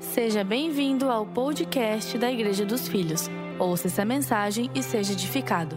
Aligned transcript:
Seja 0.00 0.44
bem-vindo 0.44 1.10
ao 1.10 1.24
podcast 1.24 2.18
da 2.18 2.30
Igreja 2.30 2.66
dos 2.66 2.86
Filhos. 2.86 3.30
Ouça 3.58 3.86
essa 3.86 4.04
mensagem 4.04 4.70
e 4.74 4.82
seja 4.82 5.14
edificado. 5.14 5.76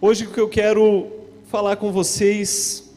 Hoje 0.00 0.24
o 0.24 0.30
que 0.30 0.40
eu 0.40 0.48
quero 0.48 1.06
falar 1.46 1.76
com 1.76 1.92
vocês 1.92 2.90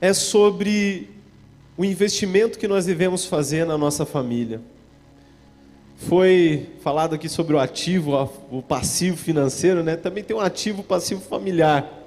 é 0.00 0.12
sobre 0.12 1.08
o 1.76 1.84
investimento 1.84 2.58
que 2.58 2.66
nós 2.66 2.86
devemos 2.86 3.24
fazer 3.24 3.64
na 3.64 3.78
nossa 3.78 4.04
família. 4.04 4.60
Foi 5.96 6.68
falado 6.82 7.14
aqui 7.14 7.28
sobre 7.28 7.54
o 7.54 7.60
ativo, 7.60 8.28
o 8.50 8.60
passivo 8.60 9.16
financeiro, 9.16 9.84
né? 9.84 9.96
Também 9.96 10.24
tem 10.24 10.36
um 10.36 10.40
ativo 10.40 10.82
passivo 10.82 11.20
familiar. 11.20 11.99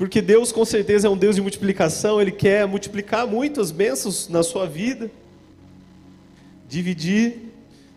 Porque 0.00 0.22
Deus 0.22 0.50
com 0.50 0.64
certeza 0.64 1.08
é 1.08 1.10
um 1.10 1.16
Deus 1.16 1.36
de 1.36 1.42
multiplicação, 1.42 2.18
Ele 2.22 2.32
quer 2.32 2.66
multiplicar 2.66 3.26
muitas 3.26 3.70
bênçãos 3.70 4.30
na 4.30 4.42
sua 4.42 4.66
vida. 4.66 5.10
Dividir, 6.66 7.52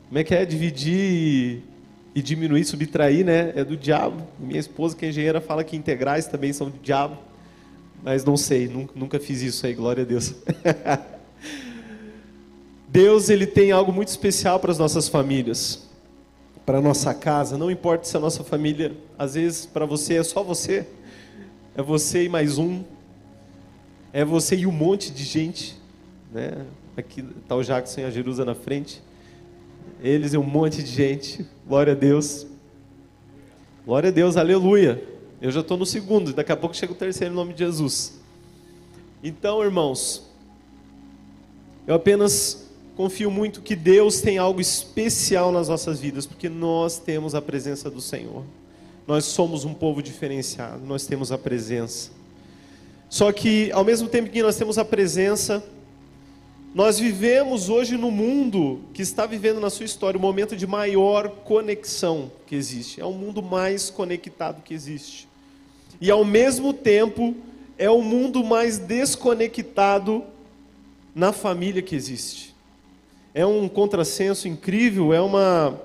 como 0.09 0.19
é 0.19 0.23
que 0.25 0.35
é? 0.35 0.43
Dividir 0.43 0.99
e, 0.99 1.63
e 2.13 2.21
diminuir, 2.21 2.65
subtrair, 2.65 3.23
né? 3.25 3.53
É 3.55 3.63
do 3.63 3.77
diabo. 3.77 4.27
Minha 4.37 4.59
esposa, 4.59 4.97
que 4.97 5.05
é 5.05 5.09
engenheira, 5.11 5.39
fala 5.39 5.63
que 5.63 5.77
integrais 5.77 6.25
também 6.25 6.51
são 6.51 6.69
do 6.69 6.77
diabo. 6.77 7.17
Mas 8.03 8.25
não 8.25 8.35
sei, 8.35 8.67
nunca, 8.67 8.91
nunca 8.93 9.17
fiz 9.17 9.41
isso 9.41 9.65
aí, 9.65 9.73
glória 9.73 10.03
a 10.03 10.05
Deus. 10.05 10.35
Deus, 12.85 13.29
Ele 13.29 13.47
tem 13.47 13.71
algo 13.71 13.93
muito 13.93 14.09
especial 14.09 14.59
para 14.59 14.73
as 14.73 14.77
nossas 14.77 15.07
famílias, 15.07 15.87
para 16.65 16.79
a 16.79 16.81
nossa 16.81 17.13
casa. 17.13 17.57
Não 17.57 17.71
importa 17.71 18.03
se 18.03 18.17
a 18.17 18.19
nossa 18.19 18.43
família, 18.43 18.91
às 19.17 19.35
vezes, 19.35 19.65
para 19.65 19.85
você 19.85 20.15
é 20.15 20.23
só 20.25 20.43
você 20.43 20.85
é 21.75 21.81
você 21.81 22.25
e 22.25 22.29
mais 22.29 22.57
um, 22.57 22.83
é 24.11 24.23
você 24.23 24.55
e 24.55 24.67
um 24.67 24.71
monte 24.71 25.11
de 25.11 25.23
gente, 25.23 25.75
né? 26.31 26.65
Aqui 26.95 27.25
está 27.41 27.55
o 27.55 27.63
Jackson 27.63 28.01
e 28.01 28.03
a 28.03 28.11
Jerusa 28.11 28.45
na 28.45 28.53
frente, 28.53 29.01
eles 30.01 30.33
e 30.33 30.37
um 30.37 30.43
monte 30.43 30.83
de 30.83 30.91
gente, 30.91 31.45
glória 31.67 31.93
a 31.93 31.95
Deus, 31.95 32.45
glória 33.85 34.09
a 34.09 34.11
Deus, 34.11 34.37
aleluia. 34.37 35.03
Eu 35.41 35.51
já 35.51 35.61
estou 35.61 35.75
no 35.75 35.85
segundo, 35.85 36.31
daqui 36.31 36.51
a 36.51 36.55
pouco 36.55 36.75
chega 36.75 36.93
o 36.93 36.95
terceiro 36.95 37.33
em 37.33 37.35
nome 37.35 37.53
de 37.53 37.59
Jesus. 37.59 38.19
Então, 39.23 39.63
irmãos, 39.63 40.29
eu 41.87 41.95
apenas 41.95 42.69
confio 42.95 43.31
muito 43.31 43.61
que 43.61 43.75
Deus 43.75 44.21
tem 44.21 44.37
algo 44.37 44.61
especial 44.61 45.51
nas 45.51 45.69
nossas 45.69 45.99
vidas, 45.99 46.27
porque 46.27 46.47
nós 46.47 46.99
temos 46.99 47.33
a 47.33 47.41
presença 47.41 47.89
do 47.89 47.99
Senhor. 47.99 48.43
Nós 49.05 49.25
somos 49.25 49.65
um 49.65 49.73
povo 49.73 50.01
diferenciado, 50.01 50.85
nós 50.85 51.05
temos 51.05 51.31
a 51.31 51.37
presença. 51.37 52.11
Só 53.09 53.31
que, 53.31 53.71
ao 53.71 53.83
mesmo 53.83 54.07
tempo 54.07 54.29
que 54.29 54.41
nós 54.41 54.55
temos 54.55 54.77
a 54.77 54.85
presença, 54.85 55.63
nós 56.73 56.97
vivemos 56.97 57.69
hoje 57.69 57.97
no 57.97 58.09
mundo 58.09 58.79
que 58.93 59.03
está 59.03 59.27
vivendo 59.27 59.59
na 59.59 59.69
sua 59.69 59.85
história 59.85 60.17
o 60.17 60.21
momento 60.21 60.55
de 60.55 60.65
maior 60.65 61.29
conexão 61.29 62.31
que 62.47 62.55
existe. 62.55 62.99
É 62.99 63.05
o 63.05 63.11
mundo 63.11 63.43
mais 63.43 63.91
conectado 63.91 64.63
que 64.63 64.73
existe. 64.73 65.27
E 66.01 66.09
ao 66.09 66.25
mesmo 66.25 66.73
tempo, 66.73 67.35
é 67.77 67.89
o 67.89 68.01
mundo 68.01 68.43
mais 68.43 68.79
desconectado 68.79 70.23
na 71.13 71.31
família 71.31 71.81
que 71.81 71.95
existe. 71.95 72.55
É 73.33 73.45
um 73.45 73.67
contrassenso 73.67 74.47
incrível, 74.47 75.13
é 75.13 75.21
uma, 75.21 75.79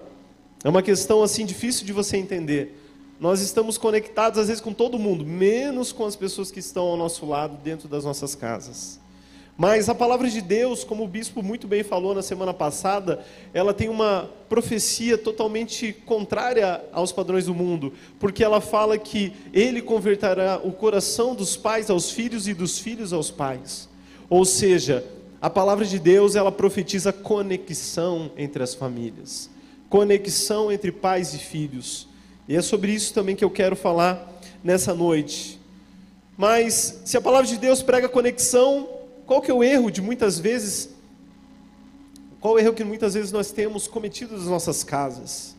é 0.64 0.68
uma 0.68 0.82
questão 0.82 1.22
assim 1.22 1.44
difícil 1.44 1.84
de 1.84 1.92
você 1.92 2.16
entender. 2.16 2.77
Nós 3.20 3.40
estamos 3.40 3.76
conectados 3.76 4.38
às 4.38 4.46
vezes 4.46 4.62
com 4.62 4.72
todo 4.72 4.98
mundo, 4.98 5.24
menos 5.24 5.90
com 5.90 6.06
as 6.06 6.14
pessoas 6.14 6.52
que 6.52 6.60
estão 6.60 6.86
ao 6.86 6.96
nosso 6.96 7.26
lado 7.26 7.56
dentro 7.62 7.88
das 7.88 8.04
nossas 8.04 8.36
casas. 8.36 9.00
Mas 9.56 9.88
a 9.88 9.94
palavra 9.94 10.30
de 10.30 10.40
Deus, 10.40 10.84
como 10.84 11.02
o 11.02 11.08
bispo 11.08 11.42
muito 11.42 11.66
bem 11.66 11.82
falou 11.82 12.14
na 12.14 12.22
semana 12.22 12.54
passada, 12.54 13.24
ela 13.52 13.74
tem 13.74 13.88
uma 13.88 14.30
profecia 14.48 15.18
totalmente 15.18 15.92
contrária 16.06 16.80
aos 16.92 17.10
padrões 17.10 17.46
do 17.46 17.54
mundo, 17.54 17.92
porque 18.20 18.44
ela 18.44 18.60
fala 18.60 18.96
que 18.96 19.32
ele 19.52 19.82
converterá 19.82 20.60
o 20.62 20.70
coração 20.70 21.34
dos 21.34 21.56
pais 21.56 21.90
aos 21.90 22.12
filhos 22.12 22.46
e 22.46 22.54
dos 22.54 22.78
filhos 22.78 23.12
aos 23.12 23.32
pais. 23.32 23.88
Ou 24.30 24.44
seja, 24.44 25.04
a 25.40 25.50
palavra 25.50 25.84
de 25.84 25.98
Deus, 25.98 26.36
ela 26.36 26.52
profetiza 26.52 27.12
conexão 27.12 28.30
entre 28.36 28.62
as 28.62 28.76
famílias, 28.76 29.50
conexão 29.88 30.70
entre 30.70 30.92
pais 30.92 31.34
e 31.34 31.38
filhos. 31.38 32.06
E 32.48 32.56
é 32.56 32.62
sobre 32.62 32.90
isso 32.92 33.12
também 33.12 33.36
que 33.36 33.44
eu 33.44 33.50
quero 33.50 33.76
falar 33.76 34.40
nessa 34.64 34.94
noite. 34.94 35.60
Mas 36.36 37.02
se 37.04 37.16
a 37.16 37.20
palavra 37.20 37.46
de 37.46 37.58
Deus 37.58 37.82
prega 37.82 38.08
conexão, 38.08 38.88
qual 39.26 39.42
que 39.42 39.50
é 39.50 39.54
o 39.54 39.62
erro 39.62 39.90
de 39.90 40.00
muitas 40.00 40.38
vezes? 40.38 40.88
Qual 42.40 42.54
o 42.54 42.58
erro 42.58 42.72
que 42.72 42.84
muitas 42.84 43.12
vezes 43.14 43.30
nós 43.32 43.50
temos 43.50 43.86
cometido 43.86 44.34
nas 44.34 44.46
nossas 44.46 44.82
casas? 44.82 45.54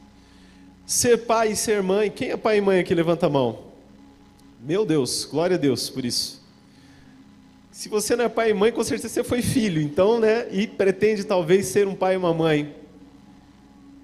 Ser 0.85 1.25
pai 1.25 1.51
e 1.51 1.55
ser 1.55 1.83
mãe. 1.83 2.09
Quem 2.09 2.31
é 2.31 2.37
pai 2.37 2.57
e 2.57 2.61
mãe 2.61 2.79
aqui? 2.79 2.95
Levanta 2.95 3.27
a 3.27 3.29
mão. 3.29 3.59
Meu 4.59 4.85
Deus, 4.85 5.25
glória 5.25 5.55
a 5.55 5.59
Deus 5.59 5.89
por 5.89 6.03
isso. 6.03 6.41
Se 7.71 7.87
você 7.87 8.15
não 8.15 8.25
é 8.25 8.29
pai 8.29 8.49
e 8.49 8.53
mãe, 8.53 8.71
com 8.71 8.83
certeza 8.83 9.13
você 9.13 9.23
foi 9.23 9.41
filho, 9.41 9.81
então, 9.81 10.19
né? 10.19 10.47
E 10.51 10.65
pretende 10.65 11.23
talvez 11.23 11.67
ser 11.67 11.87
um 11.87 11.93
pai 11.93 12.15
e 12.15 12.17
uma 12.17 12.33
mãe. 12.33 12.75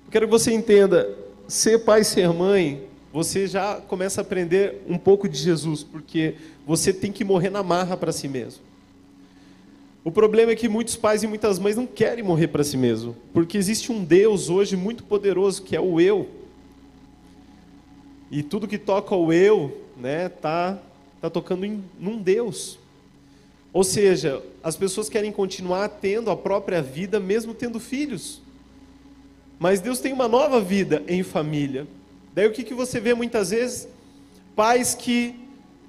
Eu 0.06 0.12
quero 0.12 0.28
que 0.28 0.32
você 0.32 0.54
entenda, 0.54 1.25
ser 1.48 1.80
pai 1.80 2.02
e 2.02 2.06
ser 2.06 2.30
mãe, 2.34 2.84
você 3.14 3.48
já 3.48 3.76
começa 3.76 4.22
a 4.22 4.24
aprender 4.24 4.82
um 4.88 4.98
pouco 4.98 5.30
de 5.30 5.38
Jesus, 5.38 5.84
porque 5.84 6.36
você 6.66 6.92
tem 6.92 7.12
que 7.12 7.24
morrer 7.24 7.50
na 7.50 7.64
marra 7.64 7.96
para 7.96 8.12
si 8.12 8.28
mesmo. 8.28 8.62
O 10.04 10.12
problema 10.12 10.52
é 10.52 10.56
que 10.56 10.70
muitos 10.70 10.96
pais 10.96 11.24
e 11.24 11.28
muitas 11.28 11.58
mães 11.58 11.76
não 11.76 11.88
querem 11.88 12.24
morrer 12.24 12.48
para 12.50 12.64
si 12.64 12.78
mesmo, 12.78 13.16
porque 13.34 13.58
existe 13.58 13.92
um 13.92 14.04
Deus 14.04 14.50
hoje 14.50 14.76
muito 14.76 15.04
poderoso 15.04 15.64
que 15.64 15.76
é 15.76 15.80
o 15.82 16.00
eu. 16.00 16.30
E 18.30 18.44
tudo 18.44 18.68
que 18.68 18.78
toca 18.78 19.16
o 19.16 19.32
eu, 19.32 19.82
né, 19.98 20.30
tá 20.30 20.78
tá 21.22 21.30
tocando 21.30 21.66
em 21.66 21.84
num 22.00 22.18
Deus. 22.18 22.78
Ou 23.74 23.84
seja, 23.84 24.42
as 24.64 24.78
pessoas 24.78 25.10
querem 25.10 25.32
continuar 25.32 25.90
tendo 25.90 26.30
a 26.30 26.38
própria 26.38 26.82
vida 26.82 27.20
mesmo 27.20 27.54
tendo 27.54 27.80
filhos. 27.80 28.42
Mas 29.60 29.80
Deus 29.80 30.00
tem 30.00 30.12
uma 30.12 30.28
nova 30.28 30.60
vida 30.60 31.04
em 31.08 31.24
família. 31.24 31.88
Daí 32.34 32.48
o 32.48 32.52
que, 32.52 32.64
que 32.64 32.74
você 32.74 33.00
vê 33.00 33.14
muitas 33.14 33.52
vezes? 33.52 33.88
Pais 34.56 34.94
que, 34.94 35.36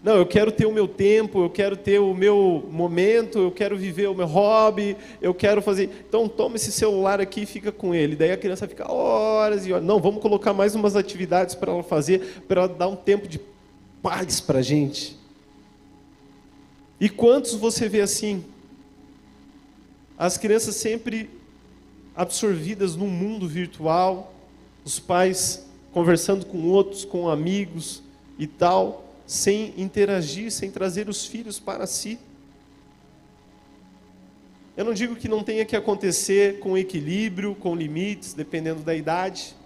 não, 0.03 0.17
eu 0.17 0.27
quero 0.27 0.53
ter 0.53 0.67
o 0.67 0.73
meu 0.73 0.87
tempo, 0.87 1.43
eu 1.43 1.51
quero 1.51 1.77
ter 1.77 1.99
o 1.99 2.15
meu 2.15 2.65
momento, 2.71 3.39
eu 3.39 3.51
quero 3.51 3.77
viver 3.77 4.09
o 4.09 4.15
meu 4.15 4.27
hobby, 4.27 4.97
eu 5.21 5.35
quero 5.35 5.61
fazer. 5.61 5.91
Então 6.09 6.29
toma 6.29 6.57
esse 6.57 6.71
celular 6.71 7.21
aqui 7.21 7.43
e 7.43 7.47
fica 7.47 7.73
com 7.73 7.95
ele. 7.95 8.15
Daí 8.15 8.31
a 8.31 8.37
criança 8.37 8.69
fica 8.69 8.91
horas 8.91 9.67
e 9.67 9.73
horas. 9.73 9.85
Não, 9.85 10.01
vamos 10.01 10.23
colocar 10.23 10.53
mais 10.53 10.75
umas 10.75 10.95
atividades 10.95 11.55
para 11.55 11.73
ela 11.73 11.83
fazer, 11.83 12.43
para 12.47 12.63
ela 12.63 12.69
dar 12.69 12.89
um 12.89 12.97
tempo 12.97 13.27
de 13.27 13.41
paz 14.01 14.41
para 14.41 14.61
a 14.61 14.63
gente. 14.63 15.19
E 17.01 17.09
quantos 17.09 17.55
você 17.55 17.89
vê 17.89 18.01
assim? 18.01 18.45
As 20.17 20.39
crianças 20.39 20.77
sempre 20.77 21.29
absorvidas 22.17 22.97
num 22.97 23.09
mundo 23.09 23.47
virtual, 23.47 24.33
os 24.85 24.99
pais 24.99 25.67
conversando 25.93 26.47
com 26.47 26.63
outros, 26.69 27.05
com 27.05 27.29
amigos 27.29 28.03
e 28.39 28.47
tal, 28.47 29.05
sem 29.27 29.75
interagir, 29.77 30.51
sem 30.51 30.71
trazer 30.71 31.09
os 31.09 31.27
filhos 31.27 31.59
para 31.59 31.87
si. 31.87 32.19
Eu 34.77 34.85
não 34.85 34.93
digo 34.93 35.17
que 35.17 35.29
não 35.29 35.43
tenha 35.43 35.65
que 35.65 35.75
acontecer 35.75 36.59
com 36.61 36.77
equilíbrio, 36.77 37.55
com 37.55 37.75
limites, 37.75 38.35
dependendo 38.35 38.83
da 38.83 38.95
idade, 38.95 39.57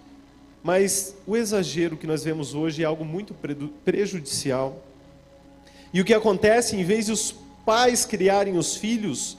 mas 0.63 1.15
o 1.27 1.35
exagero 1.35 1.97
que 1.97 2.07
nós 2.07 2.23
vemos 2.23 2.53
hoje 2.53 2.81
é 2.81 2.85
algo 2.85 3.03
muito 3.03 3.35
prejudicial. 3.83 4.81
E 5.93 5.99
o 5.99 6.05
que 6.05 6.13
acontece, 6.13 6.77
em 6.77 6.83
vez 6.83 7.07
de 7.07 7.11
os 7.11 7.35
pais 7.65 8.05
criarem 8.05 8.57
os 8.57 8.75
filhos, 8.75 9.37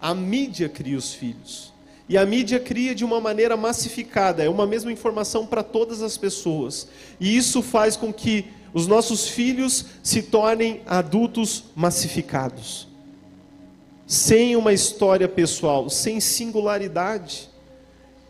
a 0.00 0.14
mídia 0.14 0.68
cria 0.68 0.96
os 0.96 1.12
filhos. 1.12 1.72
E 2.08 2.16
a 2.16 2.24
mídia 2.24 2.58
cria 2.58 2.94
de 2.94 3.04
uma 3.04 3.20
maneira 3.20 3.56
massificada, 3.56 4.42
é 4.42 4.48
uma 4.48 4.66
mesma 4.66 4.90
informação 4.90 5.46
para 5.46 5.62
todas 5.62 6.02
as 6.02 6.16
pessoas. 6.16 6.88
E 7.20 7.36
isso 7.36 7.60
faz 7.60 7.96
com 7.96 8.12
que 8.12 8.46
os 8.72 8.86
nossos 8.86 9.28
filhos 9.28 9.84
se 10.02 10.22
tornem 10.22 10.80
adultos 10.86 11.64
massificados, 11.74 12.88
sem 14.06 14.56
uma 14.56 14.72
história 14.72 15.28
pessoal, 15.28 15.90
sem 15.90 16.18
singularidade. 16.20 17.50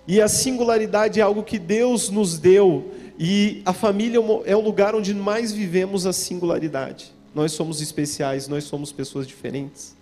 E 0.07 0.21
a 0.21 0.29
singularidade 0.29 1.21
é 1.21 1.23
algo 1.23 1.43
que 1.43 1.59
Deus 1.59 2.09
nos 2.09 2.39
deu, 2.39 2.93
e 3.19 3.63
a 3.65 3.73
família 3.73 4.19
é 4.45 4.57
o 4.57 4.61
lugar 4.61 4.95
onde 4.95 5.15
mais 5.15 5.53
vivemos 5.53 6.07
a 6.07 6.13
singularidade. 6.13 7.13
Nós 7.35 7.53
somos 7.53 7.81
especiais, 7.81 8.49
nós 8.49 8.65
somos 8.65 8.91
pessoas 8.91 9.27
diferentes. 9.27 9.97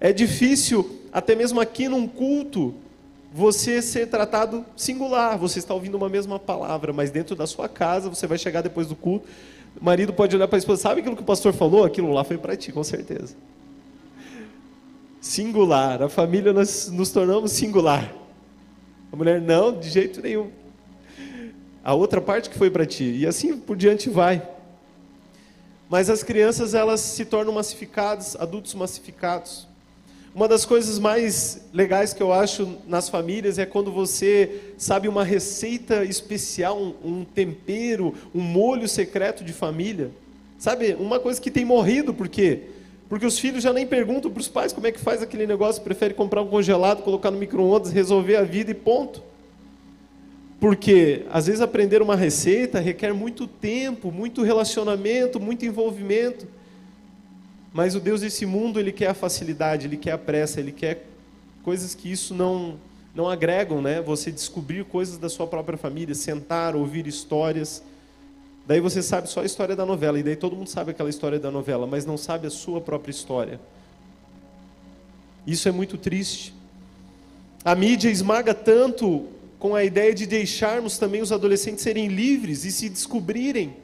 É 0.00 0.12
difícil, 0.12 1.00
até 1.12 1.34
mesmo 1.34 1.60
aqui 1.60 1.88
num 1.88 2.06
culto, 2.06 2.74
você 3.36 3.82
ser 3.82 4.06
tratado 4.06 4.64
singular, 4.74 5.36
você 5.36 5.58
está 5.58 5.74
ouvindo 5.74 5.94
uma 5.94 6.08
mesma 6.08 6.38
palavra, 6.38 6.90
mas 6.90 7.10
dentro 7.10 7.36
da 7.36 7.46
sua 7.46 7.68
casa, 7.68 8.08
você 8.08 8.26
vai 8.26 8.38
chegar 8.38 8.62
depois 8.62 8.86
do 8.86 8.96
culto, 8.96 9.28
o 9.78 9.84
marido 9.84 10.10
pode 10.10 10.34
olhar 10.34 10.48
para 10.48 10.56
a 10.56 10.58
esposa, 10.58 10.80
sabe 10.80 11.00
aquilo 11.02 11.14
que 11.14 11.20
o 11.20 11.26
pastor 11.26 11.52
falou? 11.52 11.84
Aquilo 11.84 12.10
lá 12.14 12.24
foi 12.24 12.38
para 12.38 12.56
ti, 12.56 12.72
com 12.72 12.82
certeza. 12.82 13.36
Singular. 15.20 16.02
A 16.02 16.08
família 16.08 16.50
nós 16.50 16.88
nos 16.88 17.10
tornamos 17.10 17.52
singular. 17.52 18.10
A 19.12 19.16
mulher, 19.16 19.38
não, 19.38 19.78
de 19.78 19.90
jeito 19.90 20.22
nenhum. 20.22 20.50
A 21.84 21.92
outra 21.92 22.22
parte 22.22 22.48
que 22.48 22.56
foi 22.56 22.70
para 22.70 22.86
ti. 22.86 23.04
E 23.04 23.26
assim 23.26 23.54
por 23.58 23.76
diante 23.76 24.08
vai. 24.08 24.48
Mas 25.90 26.08
as 26.08 26.22
crianças, 26.22 26.72
elas 26.72 27.00
se 27.00 27.26
tornam 27.26 27.52
massificadas, 27.52 28.34
adultos 28.36 28.72
massificados. 28.72 29.68
Uma 30.36 30.46
das 30.46 30.66
coisas 30.66 30.98
mais 30.98 31.62
legais 31.72 32.12
que 32.12 32.22
eu 32.22 32.30
acho 32.30 32.76
nas 32.86 33.08
famílias 33.08 33.58
é 33.58 33.64
quando 33.64 33.90
você 33.90 34.60
sabe 34.76 35.08
uma 35.08 35.24
receita 35.24 36.04
especial, 36.04 36.78
um, 37.02 37.24
tempero, 37.24 38.12
um 38.34 38.42
molho 38.42 38.86
secreto 38.86 39.42
de 39.42 39.54
família. 39.54 40.10
Sabe, 40.58 40.94
uma 41.00 41.18
coisa 41.18 41.40
que 41.40 41.50
tem 41.50 41.64
morrido, 41.64 42.12
por 42.12 42.28
quê? 42.28 42.64
Porque 43.08 43.24
os 43.24 43.38
filhos 43.38 43.62
já 43.62 43.72
nem 43.72 43.86
perguntam 43.86 44.30
para 44.30 44.42
os 44.42 44.46
pais 44.46 44.74
como 44.74 44.86
é 44.86 44.92
que 44.92 45.00
faz 45.00 45.22
aquele 45.22 45.46
negócio, 45.46 45.80
prefere 45.80 46.12
comprar 46.12 46.42
um 46.42 46.48
congelado, 46.48 47.02
colocar 47.02 47.30
no 47.30 47.38
micro-ondas, 47.38 47.90
resolver 47.90 48.36
a 48.36 48.42
vida 48.42 48.70
e 48.70 48.74
ponto. 48.74 49.22
Porque 50.60 51.24
às 51.32 51.46
vezes 51.46 51.62
aprender 51.62 52.02
uma 52.02 52.14
receita 52.14 52.78
requer 52.78 53.14
muito 53.14 53.46
tempo, 53.46 54.12
muito 54.12 54.42
relacionamento, 54.42 55.40
muito 55.40 55.64
envolvimento. 55.64 56.46
Mas 57.76 57.94
o 57.94 58.00
Deus 58.00 58.22
desse 58.22 58.46
mundo, 58.46 58.80
ele 58.80 58.90
quer 58.90 59.08
a 59.08 59.12
facilidade, 59.12 59.86
ele 59.86 59.98
quer 59.98 60.12
a 60.12 60.16
pressa, 60.16 60.58
ele 60.60 60.72
quer 60.72 61.04
coisas 61.62 61.94
que 61.94 62.10
isso 62.10 62.34
não 62.34 62.78
não 63.14 63.28
agregam, 63.28 63.82
né? 63.82 64.00
Você 64.00 64.32
descobrir 64.32 64.82
coisas 64.86 65.18
da 65.18 65.28
sua 65.28 65.46
própria 65.46 65.76
família, 65.76 66.14
sentar, 66.14 66.74
ouvir 66.74 67.06
histórias. 67.06 67.82
Daí 68.66 68.80
você 68.80 69.02
sabe 69.02 69.28
só 69.28 69.42
a 69.42 69.44
história 69.44 69.76
da 69.76 69.84
novela, 69.84 70.18
e 70.18 70.22
daí 70.22 70.36
todo 70.36 70.56
mundo 70.56 70.70
sabe 70.70 70.92
aquela 70.92 71.10
história 71.10 71.38
da 71.38 71.50
novela, 71.50 71.86
mas 71.86 72.06
não 72.06 72.16
sabe 72.16 72.46
a 72.46 72.50
sua 72.50 72.80
própria 72.80 73.10
história. 73.10 73.60
Isso 75.46 75.68
é 75.68 75.70
muito 75.70 75.98
triste. 75.98 76.54
A 77.62 77.74
mídia 77.74 78.08
esmaga 78.08 78.54
tanto 78.54 79.26
com 79.58 79.74
a 79.74 79.84
ideia 79.84 80.14
de 80.14 80.24
deixarmos 80.24 80.96
também 80.96 81.20
os 81.20 81.30
adolescentes 81.30 81.82
serem 81.82 82.08
livres 82.08 82.64
e 82.64 82.72
se 82.72 82.88
descobrirem, 82.88 83.76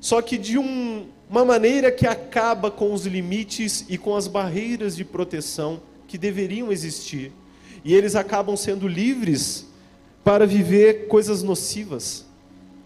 só 0.00 0.22
que 0.22 0.38
de 0.38 0.56
um, 0.56 1.08
uma 1.30 1.44
maneira 1.44 1.92
que 1.92 2.06
acaba 2.06 2.70
com 2.70 2.92
os 2.92 3.04
limites 3.04 3.84
e 3.88 3.98
com 3.98 4.16
as 4.16 4.26
barreiras 4.26 4.96
de 4.96 5.04
proteção 5.04 5.80
que 6.06 6.16
deveriam 6.16 6.72
existir. 6.72 7.32
E 7.84 7.94
eles 7.94 8.14
acabam 8.16 8.56
sendo 8.56 8.88
livres 8.88 9.66
para 10.24 10.46
viver 10.46 11.06
coisas 11.06 11.42
nocivas, 11.42 12.24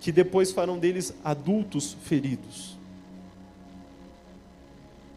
que 0.00 0.10
depois 0.10 0.50
farão 0.50 0.78
deles 0.78 1.14
adultos 1.24 1.96
feridos. 2.02 2.76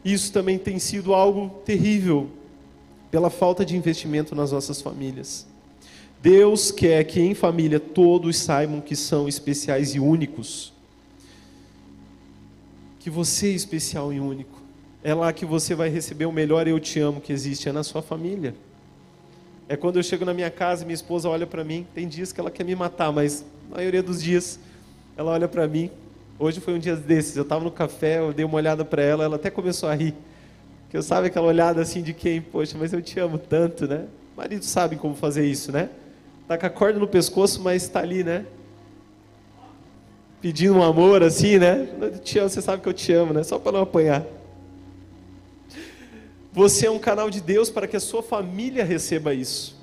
Isso 0.04 0.32
também 0.32 0.60
tem 0.60 0.78
sido 0.78 1.16
algo 1.16 1.50
terrível 1.66 2.30
pela 3.10 3.32
falta 3.32 3.66
de 3.66 3.76
investimento 3.76 4.36
nas 4.36 4.52
nossas 4.52 4.82
famílias. 4.82 5.48
Deus 6.22 6.72
quer 6.72 7.04
que 7.06 7.20
em 7.20 7.34
família 7.34 7.80
todos 7.80 8.38
saibam 8.38 8.80
que 8.82 8.96
são 8.96 9.28
especiais 9.28 9.96
e 9.96 10.00
únicos 10.00 10.75
que 13.06 13.10
você 13.12 13.50
é 13.50 13.52
especial 13.52 14.12
e 14.12 14.20
único. 14.20 14.64
É 15.04 15.14
lá 15.14 15.32
que 15.32 15.46
você 15.46 15.76
vai 15.76 15.90
receber 15.90 16.26
o 16.26 16.32
melhor 16.32 16.68
eu 16.68 16.80
te 16.80 17.00
amo 17.00 17.22
que 17.22 17.32
existe, 17.32 17.70
é 17.70 17.72
na 17.72 17.84
sua 17.84 18.02
família. 18.02 18.56
É 19.70 19.78
quando 19.78 19.98
eu 19.98 20.02
chego 20.02 20.26
na 20.26 20.34
minha 20.34 20.50
casa 20.50 20.82
e 20.82 20.88
minha 20.88 20.96
esposa 20.96 21.30
olha 21.30 21.46
para 21.46 21.64
mim, 21.64 21.86
tem 21.94 22.08
dias 22.08 22.32
que 22.32 22.40
ela 22.40 22.50
quer 22.50 22.64
me 22.64 22.76
matar, 22.76 23.12
mas 23.12 23.46
na 23.70 23.76
maioria 23.76 24.02
dos 24.02 24.24
dias 24.24 24.60
ela 25.16 25.30
olha 25.30 25.48
para 25.48 25.68
mim. 25.68 25.92
Hoje 26.40 26.60
foi 26.60 26.74
um 26.74 26.80
dia 26.80 26.96
desses, 26.96 27.38
eu 27.38 27.44
estava 27.44 27.64
no 27.64 27.70
café, 27.70 28.18
eu 28.18 28.34
dei 28.34 28.44
uma 28.44 28.56
olhada 28.56 28.84
para 28.84 29.04
ela, 29.04 29.24
ela 29.24 29.36
até 29.36 29.52
começou 29.52 29.88
a 29.88 29.94
rir. 29.94 30.16
Que 30.90 30.98
eu 30.98 31.04
sabe 31.04 31.28
aquela 31.28 31.46
olhada 31.46 31.84
assim 31.84 32.02
de 32.02 32.12
quem, 32.12 32.42
poxa, 32.42 32.76
mas 32.76 32.92
eu 32.92 33.04
te 33.04 33.20
amo 33.20 33.38
tanto, 33.38 33.88
né? 33.88 34.06
Maridos 34.36 34.68
sabem 34.68 34.98
como 34.98 35.14
fazer 35.14 35.46
isso, 35.46 35.72
né? 35.72 35.92
Tá 36.48 36.58
com 36.58 36.66
a 36.66 36.72
corda 36.72 36.98
no 36.98 37.08
pescoço, 37.08 37.62
mas 37.62 37.84
está 37.84 38.00
ali, 38.00 38.24
né? 38.24 38.48
Pedindo 40.46 40.76
um 40.76 40.84
amor 40.84 41.24
assim, 41.24 41.58
né? 41.58 41.88
Te 42.24 42.38
amo, 42.38 42.48
você 42.52 42.62
sabe 42.62 42.84
que 42.84 42.88
eu 42.88 42.94
te 42.94 43.12
amo, 43.12 43.34
né? 43.34 43.42
Só 43.42 43.58
para 43.58 43.72
não 43.72 43.82
apanhar. 43.82 44.24
Você 46.54 46.86
é 46.86 46.92
um 46.92 47.00
canal 47.00 47.32
de 47.32 47.42
Deus 47.42 47.72
para 47.72 47.88
que 47.88 47.96
a 47.96 48.00
sua 48.00 48.22
família 48.22 48.86
receba 48.86 49.34
isso. 49.34 49.76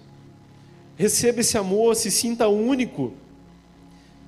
Receba 0.97 1.41
esse 1.41 1.59
amor, 1.59 1.97
se 1.97 2.13
sinta 2.13 2.47
único. 2.47 3.13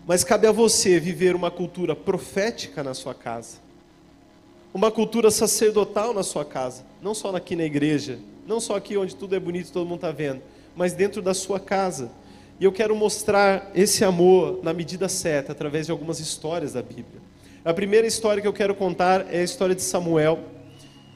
Mas 0.08 0.24
cabe 0.24 0.48
a 0.48 0.50
você 0.50 0.98
viver 0.98 1.36
uma 1.36 1.52
cultura 1.52 1.94
profética 1.94 2.82
na 2.82 2.94
sua 2.94 3.14
casa. 3.14 3.58
Uma 4.74 4.90
cultura 4.90 5.30
sacerdotal 5.30 6.12
na 6.12 6.24
sua 6.24 6.44
casa. 6.44 6.84
Não 7.00 7.14
só 7.14 7.32
aqui 7.36 7.54
na 7.54 7.62
igreja. 7.62 8.18
Não 8.44 8.58
só 8.58 8.74
aqui 8.74 8.96
onde 8.96 9.14
tudo 9.14 9.36
é 9.36 9.38
bonito, 9.38 9.70
todo 9.70 9.86
mundo 9.86 9.98
está 9.98 10.10
vendo. 10.10 10.42
Mas 10.74 10.94
dentro 10.94 11.22
da 11.22 11.32
sua 11.32 11.60
casa 11.60 12.10
e 12.58 12.64
eu 12.64 12.72
quero 12.72 12.94
mostrar 12.94 13.70
esse 13.74 14.04
amor 14.04 14.60
na 14.62 14.72
medida 14.72 15.08
certa, 15.08 15.52
através 15.52 15.86
de 15.86 15.92
algumas 15.92 16.20
histórias 16.20 16.72
da 16.72 16.82
Bíblia. 16.82 17.20
A 17.64 17.74
primeira 17.74 18.06
história 18.06 18.40
que 18.40 18.46
eu 18.46 18.52
quero 18.52 18.74
contar 18.74 19.26
é 19.32 19.40
a 19.40 19.42
história 19.42 19.74
de 19.74 19.82
Samuel. 19.82 20.38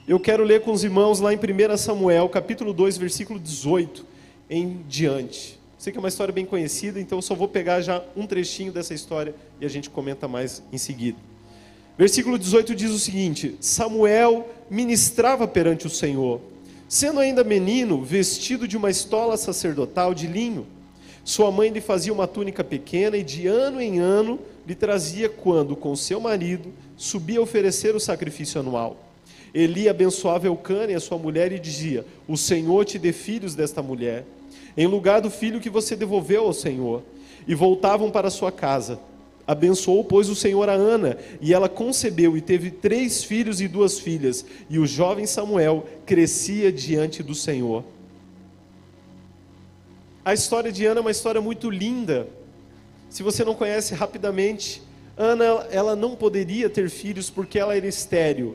Eu 0.07 0.19
quero 0.19 0.43
ler 0.43 0.63
com 0.63 0.73
os 0.73 0.83
irmãos 0.83 1.21
lá 1.21 1.33
em 1.33 1.37
1 1.37 1.77
Samuel, 1.77 2.29
capítulo 2.29 2.73
2, 2.73 2.97
versículo 2.97 3.39
18 3.39 4.05
em 4.51 4.83
diante. 4.89 5.61
Sei 5.79 5.93
que 5.93 5.99
é 5.99 6.01
uma 6.01 6.09
história 6.09 6.33
bem 6.33 6.45
conhecida, 6.45 7.01
então 7.01 7.19
eu 7.19 7.23
só 7.23 7.35
vou 7.35 7.47
pegar 7.47 7.83
já 7.83 8.03
um 8.17 8.27
trechinho 8.27 8.73
dessa 8.73 8.93
história 8.93 9.35
e 9.61 9.67
a 9.67 9.69
gente 9.69 9.89
comenta 9.91 10.27
mais 10.27 10.63
em 10.73 10.79
seguida. 10.79 11.19
Versículo 11.97 12.37
18 12.37 12.75
diz 12.75 12.91
o 12.91 12.99
seguinte: 12.99 13.57
Samuel 13.61 14.49
ministrava 14.69 15.47
perante 15.47 15.87
o 15.87 15.91
Senhor, 15.91 16.41
sendo 16.89 17.21
ainda 17.21 17.45
menino, 17.45 18.03
vestido 18.03 18.67
de 18.67 18.77
uma 18.77 18.91
estola 18.91 19.37
sacerdotal 19.37 20.15
de 20.15 20.27
linho 20.27 20.67
sua 21.29 21.53
mãe 21.53 21.69
lhe 21.69 21.83
fazia 21.83 22.11
uma 22.11 22.27
túnica 22.27 22.65
pequena 22.65 23.15
e 23.15 23.23
de 23.23 23.47
ano 23.47 23.83
em 23.83 23.99
ano 23.99 24.39
lhe 24.67 24.75
trazia 24.75 25.29
quando, 25.29 25.77
com 25.77 25.95
seu 25.95 26.19
marido, 26.19 26.73
subia 26.97 27.39
a 27.39 27.43
oferecer 27.43 27.95
o 27.95 28.01
sacrifício 28.01 28.59
anual. 28.59 28.97
Eli 29.53 29.91
abençoava 29.91 30.47
Eucana 30.47 30.93
e 30.93 30.95
a 30.95 31.01
sua 31.01 31.19
mulher 31.19 31.53
e 31.53 31.59
dizia: 31.59 32.07
O 32.27 32.35
Senhor 32.35 32.83
te 32.87 32.99
dê 32.99 33.13
filhos 33.13 33.55
desta 33.55 33.83
mulher, 33.83 34.25
em 34.75 34.87
lugar 34.87 35.21
do 35.21 35.29
filho 35.29 35.61
que 35.61 35.69
você 35.69 35.95
devolveu 35.95 36.47
ao 36.47 36.55
Senhor. 36.55 37.03
E 37.47 37.55
voltavam 37.55 38.11
para 38.11 38.31
sua 38.31 38.51
casa. 38.51 38.99
Abençoou, 39.47 40.03
pois, 40.05 40.31
o 40.31 40.35
Senhor 40.35 40.67
a 40.71 40.73
Ana, 40.73 41.19
e 41.43 41.53
ela 41.53 41.69
concebeu 41.69 42.39
e 42.39 42.41
teve 42.41 42.71
três 42.71 43.23
filhos 43.23 43.61
e 43.61 43.69
duas 43.69 43.99
filhas, 43.99 44.47
e 44.71 44.79
o 44.79 44.87
jovem 44.87 45.27
Samuel 45.27 45.85
crescia 46.07 46.73
diante 46.73 47.23
do 47.23 47.35
Senhor. 47.35 47.85
A 50.29 50.35
história 50.35 50.71
de 50.71 50.85
Ana 50.85 51.01
é 51.01 51.01
uma 51.01 51.11
história 51.11 51.41
muito 51.41 51.71
linda. 51.71 52.29
Se 53.09 53.23
você 53.23 53.47
não 53.47 53.55
conhece 53.55 53.95
rapidamente, 53.95 54.83
Ana 55.17 55.67
ela 55.71 55.97
não 55.97 56.15
poderia 56.15 56.69
ter 56.69 56.91
filhos 56.91 57.31
porque 57.31 57.59
ela 57.59 57.75
era 57.75 57.87
estéril. 57.87 58.55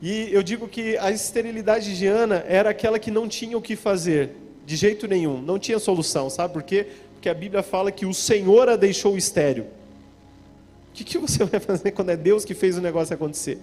E 0.00 0.32
eu 0.32 0.42
digo 0.42 0.66
que 0.66 0.96
a 0.96 1.10
esterilidade 1.10 1.98
de 1.98 2.06
Ana 2.06 2.42
era 2.48 2.70
aquela 2.70 2.98
que 2.98 3.10
não 3.10 3.28
tinha 3.28 3.58
o 3.58 3.60
que 3.60 3.76
fazer, 3.76 4.30
de 4.64 4.74
jeito 4.74 5.06
nenhum, 5.06 5.42
não 5.42 5.58
tinha 5.58 5.78
solução, 5.78 6.30
sabe 6.30 6.54
por 6.54 6.62
quê? 6.62 6.86
Porque 7.12 7.28
a 7.28 7.34
Bíblia 7.34 7.62
fala 7.62 7.92
que 7.92 8.06
o 8.06 8.14
Senhor 8.14 8.70
a 8.70 8.76
deixou 8.76 9.14
estéril. 9.14 9.64
O 9.64 10.94
que, 10.94 11.04
que 11.04 11.18
você 11.18 11.44
vai 11.44 11.60
fazer 11.60 11.90
quando 11.90 12.08
é 12.08 12.16
Deus 12.16 12.42
que 12.42 12.54
fez 12.54 12.78
o 12.78 12.80
negócio 12.80 13.12
acontecer? 13.12 13.58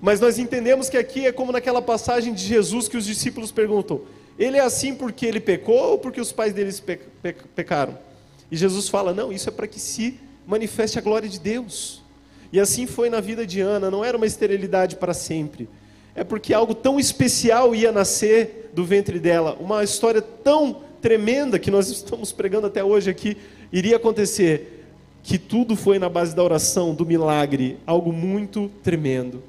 Mas 0.00 0.18
nós 0.18 0.36
entendemos 0.36 0.88
que 0.88 0.96
aqui 0.96 1.26
é 1.26 1.30
como 1.30 1.52
naquela 1.52 1.80
passagem 1.80 2.34
de 2.34 2.44
Jesus 2.44 2.88
que 2.88 2.96
os 2.96 3.06
discípulos 3.06 3.52
perguntam: 3.52 4.00
ele 4.42 4.56
é 4.56 4.60
assim 4.60 4.94
porque 4.94 5.24
ele 5.24 5.38
pecou 5.38 5.92
ou 5.92 5.98
porque 5.98 6.20
os 6.20 6.32
pais 6.32 6.52
deles 6.52 6.82
pecaram? 7.54 7.96
E 8.50 8.56
Jesus 8.56 8.88
fala: 8.88 9.14
não, 9.14 9.32
isso 9.32 9.48
é 9.48 9.52
para 9.52 9.68
que 9.68 9.78
se 9.78 10.18
manifeste 10.46 10.98
a 10.98 11.02
glória 11.02 11.28
de 11.28 11.38
Deus. 11.38 12.02
E 12.52 12.58
assim 12.58 12.86
foi 12.86 13.08
na 13.08 13.20
vida 13.20 13.46
de 13.46 13.60
Ana, 13.60 13.90
não 13.90 14.04
era 14.04 14.16
uma 14.16 14.26
esterilidade 14.26 14.96
para 14.96 15.14
sempre. 15.14 15.68
É 16.14 16.24
porque 16.24 16.52
algo 16.52 16.74
tão 16.74 16.98
especial 16.98 17.74
ia 17.74 17.92
nascer 17.92 18.70
do 18.74 18.84
ventre 18.84 19.18
dela, 19.18 19.56
uma 19.60 19.82
história 19.84 20.20
tão 20.20 20.82
tremenda 21.00 21.58
que 21.58 21.70
nós 21.70 21.88
estamos 21.88 22.32
pregando 22.32 22.66
até 22.66 22.82
hoje 22.82 23.08
aqui, 23.08 23.36
iria 23.72 23.96
acontecer, 23.96 24.84
que 25.22 25.38
tudo 25.38 25.76
foi 25.76 25.98
na 25.98 26.08
base 26.08 26.34
da 26.34 26.42
oração, 26.42 26.94
do 26.94 27.06
milagre, 27.06 27.78
algo 27.86 28.12
muito 28.12 28.70
tremendo. 28.82 29.42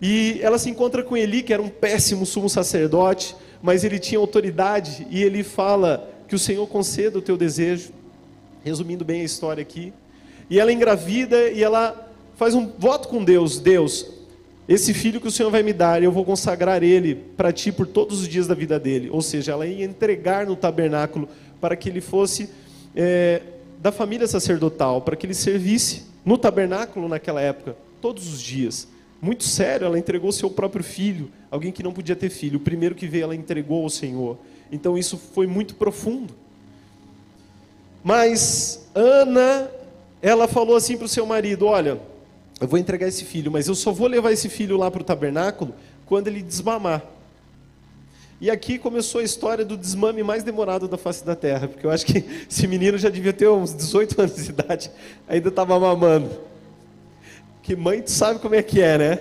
E 0.00 0.38
ela 0.42 0.58
se 0.58 0.70
encontra 0.70 1.02
com 1.02 1.16
Eli, 1.16 1.42
que 1.42 1.52
era 1.52 1.62
um 1.62 1.68
péssimo 1.68 2.26
sumo 2.26 2.48
sacerdote, 2.48 3.36
mas 3.64 3.82
ele 3.82 3.98
tinha 3.98 4.18
autoridade 4.18 5.06
e 5.10 5.22
ele 5.22 5.42
fala 5.42 6.10
que 6.28 6.34
o 6.34 6.38
Senhor 6.38 6.66
conceda 6.66 7.18
o 7.18 7.22
teu 7.22 7.34
desejo. 7.34 7.92
Resumindo 8.62 9.06
bem 9.06 9.22
a 9.22 9.24
história 9.24 9.62
aqui. 9.62 9.90
E 10.50 10.60
ela 10.60 10.70
engravida 10.70 11.48
e 11.48 11.64
ela 11.64 12.12
faz 12.36 12.54
um 12.54 12.70
voto 12.78 13.08
com 13.08 13.24
Deus: 13.24 13.58
Deus, 13.58 14.06
esse 14.68 14.92
filho 14.92 15.18
que 15.18 15.28
o 15.28 15.30
Senhor 15.30 15.50
vai 15.50 15.62
me 15.62 15.72
dar, 15.72 16.02
eu 16.02 16.12
vou 16.12 16.26
consagrar 16.26 16.82
ele 16.82 17.14
para 17.14 17.50
ti 17.54 17.72
por 17.72 17.86
todos 17.86 18.20
os 18.20 18.28
dias 18.28 18.46
da 18.46 18.54
vida 18.54 18.78
dele. 18.78 19.08
Ou 19.10 19.22
seja, 19.22 19.52
ela 19.52 19.66
ia 19.66 19.82
entregar 19.82 20.46
no 20.46 20.56
tabernáculo 20.56 21.26
para 21.58 21.74
que 21.74 21.88
ele 21.88 22.02
fosse 22.02 22.50
é, 22.94 23.40
da 23.80 23.90
família 23.90 24.26
sacerdotal, 24.26 25.00
para 25.00 25.16
que 25.16 25.24
ele 25.24 25.32
servisse 25.32 26.02
no 26.22 26.36
tabernáculo 26.36 27.08
naquela 27.08 27.40
época, 27.40 27.74
todos 28.02 28.30
os 28.30 28.42
dias. 28.42 28.86
Muito 29.24 29.44
sério, 29.44 29.86
ela 29.86 29.98
entregou 29.98 30.30
seu 30.30 30.50
próprio 30.50 30.84
filho, 30.84 31.30
alguém 31.50 31.72
que 31.72 31.82
não 31.82 31.94
podia 31.94 32.14
ter 32.14 32.28
filho, 32.28 32.58
o 32.58 32.60
primeiro 32.60 32.94
que 32.94 33.06
veio 33.06 33.24
ela 33.24 33.34
entregou 33.34 33.82
ao 33.82 33.88
Senhor. 33.88 34.36
Então 34.70 34.98
isso 34.98 35.16
foi 35.16 35.46
muito 35.46 35.76
profundo. 35.76 36.34
Mas 38.02 38.86
Ana, 38.94 39.70
ela 40.20 40.46
falou 40.46 40.76
assim 40.76 40.98
para 40.98 41.06
o 41.06 41.08
seu 41.08 41.24
marido: 41.24 41.64
Olha, 41.64 41.98
eu 42.60 42.68
vou 42.68 42.78
entregar 42.78 43.08
esse 43.08 43.24
filho, 43.24 43.50
mas 43.50 43.66
eu 43.66 43.74
só 43.74 43.92
vou 43.92 44.08
levar 44.08 44.30
esse 44.30 44.50
filho 44.50 44.76
lá 44.76 44.90
para 44.90 45.00
o 45.00 45.04
tabernáculo 45.04 45.74
quando 46.04 46.28
ele 46.28 46.42
desmamar. 46.42 47.02
E 48.38 48.50
aqui 48.50 48.78
começou 48.78 49.22
a 49.22 49.24
história 49.24 49.64
do 49.64 49.74
desmame 49.74 50.22
mais 50.22 50.42
demorado 50.42 50.86
da 50.86 50.98
face 50.98 51.24
da 51.24 51.34
terra, 51.34 51.66
porque 51.66 51.86
eu 51.86 51.90
acho 51.90 52.04
que 52.04 52.18
esse 52.50 52.66
menino 52.66 52.98
já 52.98 53.08
devia 53.08 53.32
ter 53.32 53.48
uns 53.48 53.74
18 53.74 54.20
anos 54.20 54.36
de 54.36 54.50
idade, 54.50 54.90
ainda 55.26 55.48
estava 55.48 55.80
mamando. 55.80 56.52
Que 57.64 57.74
mãe 57.74 58.02
tu 58.02 58.10
sabe 58.10 58.40
como 58.40 58.54
é 58.54 58.62
que 58.62 58.82
é, 58.82 58.98
né? 58.98 59.18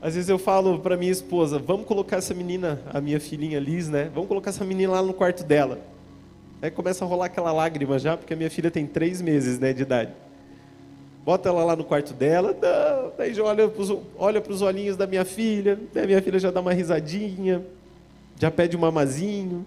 Às 0.00 0.14
vezes 0.14 0.30
eu 0.30 0.38
falo 0.38 0.78
para 0.78 0.96
minha 0.96 1.12
esposa, 1.12 1.58
vamos 1.58 1.86
colocar 1.86 2.16
essa 2.16 2.32
menina, 2.32 2.80
a 2.94 2.98
minha 2.98 3.20
filhinha 3.20 3.60
Liz, 3.60 3.90
né? 3.90 4.10
Vamos 4.14 4.26
colocar 4.26 4.48
essa 4.48 4.64
menina 4.64 4.90
lá 4.94 5.02
no 5.02 5.12
quarto 5.12 5.44
dela. 5.44 5.80
Aí 6.62 6.70
começa 6.70 7.04
a 7.04 7.08
rolar 7.08 7.26
aquela 7.26 7.52
lágrima 7.52 7.98
já, 7.98 8.16
porque 8.16 8.32
a 8.32 8.36
minha 8.36 8.48
filha 8.48 8.70
tem 8.70 8.86
três 8.86 9.20
meses 9.20 9.58
né, 9.58 9.74
de 9.74 9.82
idade. 9.82 10.12
Bota 11.26 11.50
ela 11.50 11.62
lá 11.62 11.76
no 11.76 11.84
quarto 11.84 12.14
dela, 12.14 12.56
não, 12.58 13.12
daí 13.18 13.34
já 13.34 13.42
olha 13.44 14.40
para 14.40 14.52
os 14.52 14.62
olhinhos 14.62 14.96
da 14.96 15.06
minha 15.06 15.26
filha, 15.26 15.78
daí 15.92 16.06
minha 16.06 16.22
filha 16.22 16.38
já 16.38 16.50
dá 16.50 16.62
uma 16.62 16.72
risadinha, 16.72 17.62
já 18.40 18.50
pede 18.50 18.78
um 18.78 18.80
mamazinho. 18.80 19.66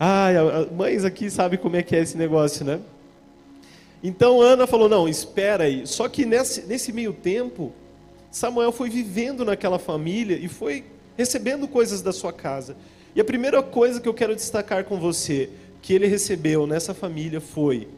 Ai, 0.00 0.34
mães 0.74 1.04
aqui 1.04 1.30
sabem 1.30 1.58
como 1.58 1.76
é 1.76 1.82
que 1.82 1.94
é 1.94 2.00
esse 2.00 2.16
negócio, 2.16 2.64
né? 2.64 2.80
Então 4.06 4.40
Ana 4.40 4.68
falou: 4.68 4.88
não, 4.88 5.08
espera 5.08 5.64
aí. 5.64 5.84
Só 5.84 6.08
que 6.08 6.24
nesse, 6.24 6.62
nesse 6.62 6.92
meio 6.92 7.12
tempo, 7.12 7.72
Samuel 8.30 8.70
foi 8.70 8.88
vivendo 8.88 9.44
naquela 9.44 9.80
família 9.80 10.36
e 10.36 10.46
foi 10.46 10.84
recebendo 11.16 11.66
coisas 11.66 12.02
da 12.02 12.12
sua 12.12 12.32
casa. 12.32 12.76
E 13.16 13.20
a 13.20 13.24
primeira 13.24 13.60
coisa 13.64 14.00
que 14.00 14.08
eu 14.08 14.14
quero 14.14 14.36
destacar 14.36 14.84
com 14.84 15.00
você, 15.00 15.50
que 15.82 15.92
ele 15.92 16.06
recebeu 16.06 16.68
nessa 16.68 16.94
família 16.94 17.40
foi 17.40 17.88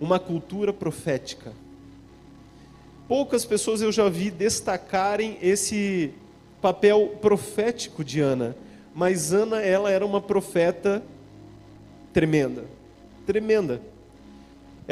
uma 0.00 0.18
cultura 0.18 0.72
profética. 0.72 1.52
Poucas 3.06 3.44
pessoas 3.44 3.82
eu 3.82 3.92
já 3.92 4.08
vi 4.08 4.30
destacarem 4.30 5.36
esse 5.42 6.14
papel 6.62 7.18
profético 7.20 8.02
de 8.02 8.20
Ana, 8.20 8.56
mas 8.94 9.30
Ana 9.30 9.60
ela 9.60 9.90
era 9.90 10.06
uma 10.06 10.22
profeta 10.22 11.02
tremenda, 12.14 12.64
tremenda 13.26 13.91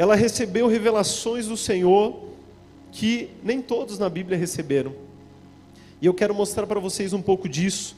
ela 0.01 0.15
recebeu 0.15 0.65
revelações 0.65 1.45
do 1.45 1.55
Senhor 1.55 2.23
que 2.91 3.29
nem 3.43 3.61
todos 3.61 3.99
na 3.99 4.09
Bíblia 4.09 4.35
receberam. 4.35 4.95
E 6.01 6.07
eu 6.07 6.13
quero 6.15 6.33
mostrar 6.33 6.65
para 6.65 6.79
vocês 6.79 7.13
um 7.13 7.21
pouco 7.21 7.47
disso. 7.47 7.95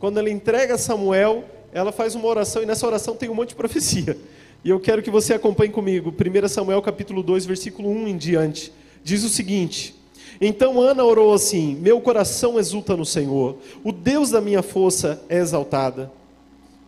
Quando 0.00 0.18
ela 0.18 0.28
entrega 0.28 0.76
Samuel, 0.76 1.44
ela 1.72 1.92
faz 1.92 2.16
uma 2.16 2.26
oração 2.26 2.60
e 2.60 2.66
nessa 2.66 2.84
oração 2.84 3.14
tem 3.14 3.28
um 3.28 3.36
monte 3.36 3.50
de 3.50 3.54
profecia. 3.54 4.18
E 4.64 4.68
eu 4.68 4.80
quero 4.80 5.00
que 5.00 5.12
você 5.12 5.32
acompanhe 5.32 5.70
comigo. 5.70 6.12
1 6.12 6.48
Samuel 6.48 6.82
capítulo 6.82 7.22
2, 7.22 7.46
versículo 7.46 7.88
1 7.88 8.08
em 8.08 8.16
diante. 8.16 8.72
Diz 9.04 9.22
o 9.22 9.28
seguinte: 9.28 9.94
Então 10.40 10.80
Ana 10.80 11.04
orou 11.04 11.32
assim: 11.32 11.76
Meu 11.76 12.00
coração 12.00 12.58
exulta 12.58 12.96
no 12.96 13.06
Senhor, 13.06 13.58
o 13.84 13.92
Deus 13.92 14.30
da 14.30 14.40
minha 14.40 14.60
força 14.60 15.22
é 15.28 15.38
exaltada. 15.38 16.10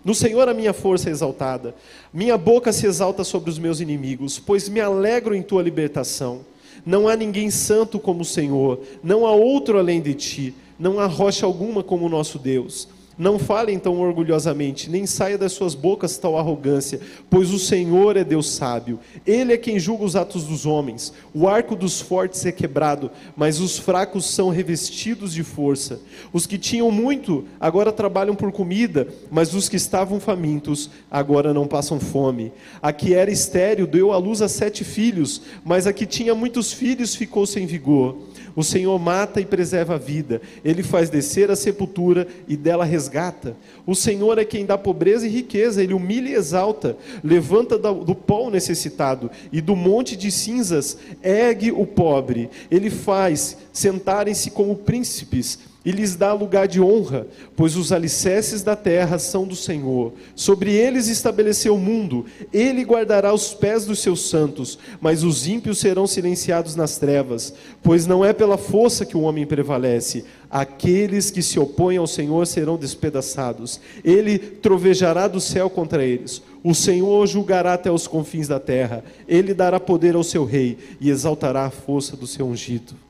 No 0.06 0.14
Senhor 0.14 0.48
a 0.48 0.54
minha 0.54 0.72
força 0.72 1.08
é 1.08 1.12
exaltada. 1.12 1.74
Minha 2.14 2.38
boca 2.38 2.72
se 2.72 2.86
exalta 2.86 3.24
sobre 3.24 3.50
os 3.50 3.58
meus 3.58 3.80
inimigos, 3.80 4.38
pois 4.38 4.68
me 4.68 4.78
alegro 4.78 5.34
em 5.34 5.42
tua 5.42 5.60
libertação. 5.60 6.42
Não 6.86 7.08
há 7.08 7.16
ninguém 7.16 7.50
santo 7.50 7.98
como 7.98 8.20
o 8.20 8.24
Senhor, 8.24 8.78
não 9.02 9.26
há 9.26 9.32
outro 9.32 9.80
além 9.80 10.00
de 10.00 10.14
ti, 10.14 10.54
não 10.78 11.00
há 11.00 11.06
rocha 11.06 11.44
alguma 11.44 11.82
como 11.82 12.06
o 12.06 12.08
nosso 12.08 12.38
Deus. 12.38 12.86
Não 13.18 13.38
falem 13.38 13.78
tão 13.78 13.98
orgulhosamente, 13.98 14.90
nem 14.90 15.06
saia 15.06 15.38
das 15.38 15.52
suas 15.52 15.74
bocas 15.74 16.18
tal 16.18 16.36
arrogância, 16.36 17.00
pois 17.30 17.50
o 17.50 17.58
Senhor 17.58 18.14
é 18.14 18.22
Deus 18.22 18.50
sábio. 18.50 19.00
Ele 19.26 19.54
é 19.54 19.56
quem 19.56 19.78
julga 19.78 20.04
os 20.04 20.14
atos 20.14 20.44
dos 20.44 20.66
homens. 20.66 21.14
O 21.32 21.48
arco 21.48 21.74
dos 21.74 21.98
fortes 21.98 22.44
é 22.44 22.52
quebrado, 22.52 23.10
mas 23.34 23.58
os 23.58 23.78
fracos 23.78 24.26
são 24.26 24.50
revestidos 24.50 25.32
de 25.32 25.42
força. 25.42 25.98
Os 26.30 26.46
que 26.46 26.58
tinham 26.58 26.90
muito 26.90 27.46
agora 27.58 27.90
trabalham 27.90 28.34
por 28.34 28.52
comida, 28.52 29.08
mas 29.30 29.54
os 29.54 29.66
que 29.66 29.76
estavam 29.76 30.20
famintos 30.20 30.90
agora 31.10 31.54
não 31.54 31.66
passam 31.66 31.98
fome. 31.98 32.52
A 32.82 32.92
que 32.92 33.14
era 33.14 33.30
estéril 33.30 33.86
deu 33.86 34.12
à 34.12 34.18
luz 34.18 34.42
a 34.42 34.48
sete 34.48 34.84
filhos, 34.84 35.40
mas 35.64 35.86
a 35.86 35.92
que 35.92 36.04
tinha 36.04 36.34
muitos 36.34 36.70
filhos 36.70 37.14
ficou 37.14 37.46
sem 37.46 37.64
vigor. 37.64 38.14
O 38.56 38.64
Senhor 38.64 38.98
mata 38.98 39.38
e 39.38 39.44
preserva 39.44 39.94
a 39.94 39.98
vida, 39.98 40.40
Ele 40.64 40.82
faz 40.82 41.10
descer 41.10 41.50
a 41.50 41.56
sepultura 41.56 42.26
e 42.48 42.56
dela 42.56 42.86
resgata. 42.86 43.54
O 43.86 43.94
Senhor 43.94 44.38
é 44.38 44.44
quem 44.46 44.64
dá 44.64 44.78
pobreza 44.78 45.26
e 45.26 45.30
riqueza, 45.30 45.82
Ele 45.82 45.92
humilha 45.92 46.30
e 46.30 46.34
exalta, 46.34 46.96
levanta 47.22 47.78
do 47.78 48.14
pó 48.14 48.46
o 48.46 48.50
necessitado 48.50 49.30
e 49.52 49.60
do 49.60 49.76
monte 49.76 50.16
de 50.16 50.30
cinzas 50.30 50.96
ergue 51.22 51.70
o 51.70 51.86
pobre. 51.86 52.48
Ele 52.70 52.88
faz 52.88 53.58
sentarem-se 53.74 54.50
como 54.50 54.74
príncipes 54.74 55.58
e 55.86 55.92
lhes 55.92 56.16
dá 56.16 56.32
lugar 56.32 56.66
de 56.66 56.80
honra, 56.80 57.28
pois 57.54 57.76
os 57.76 57.92
alicerces 57.92 58.64
da 58.64 58.74
terra 58.74 59.20
são 59.20 59.46
do 59.46 59.54
Senhor. 59.54 60.12
Sobre 60.34 60.72
eles 60.72 61.06
estabeleceu 61.06 61.76
o 61.76 61.78
mundo, 61.78 62.26
ele 62.52 62.82
guardará 62.82 63.32
os 63.32 63.54
pés 63.54 63.86
dos 63.86 64.00
seus 64.00 64.28
santos, 64.28 64.80
mas 65.00 65.22
os 65.22 65.46
ímpios 65.46 65.78
serão 65.78 66.04
silenciados 66.04 66.74
nas 66.74 66.98
trevas, 66.98 67.54
pois 67.84 68.04
não 68.04 68.24
é 68.24 68.32
pela 68.32 68.58
força 68.58 69.06
que 69.06 69.16
o 69.16 69.20
homem 69.20 69.46
prevalece. 69.46 70.24
Aqueles 70.50 71.30
que 71.30 71.40
se 71.40 71.56
opõem 71.56 71.98
ao 71.98 72.06
Senhor 72.08 72.44
serão 72.48 72.76
despedaçados. 72.76 73.80
Ele 74.04 74.40
trovejará 74.40 75.28
do 75.28 75.40
céu 75.40 75.70
contra 75.70 76.04
eles. 76.04 76.42
O 76.64 76.74
Senhor 76.74 77.24
julgará 77.28 77.74
até 77.74 77.92
os 77.92 78.08
confins 78.08 78.48
da 78.48 78.58
terra. 78.58 79.04
Ele 79.28 79.54
dará 79.54 79.78
poder 79.78 80.16
ao 80.16 80.24
seu 80.24 80.44
rei 80.44 80.78
e 81.00 81.10
exaltará 81.10 81.64
a 81.64 81.70
força 81.70 82.16
do 82.16 82.26
seu 82.26 82.44
ungido. 82.44 83.05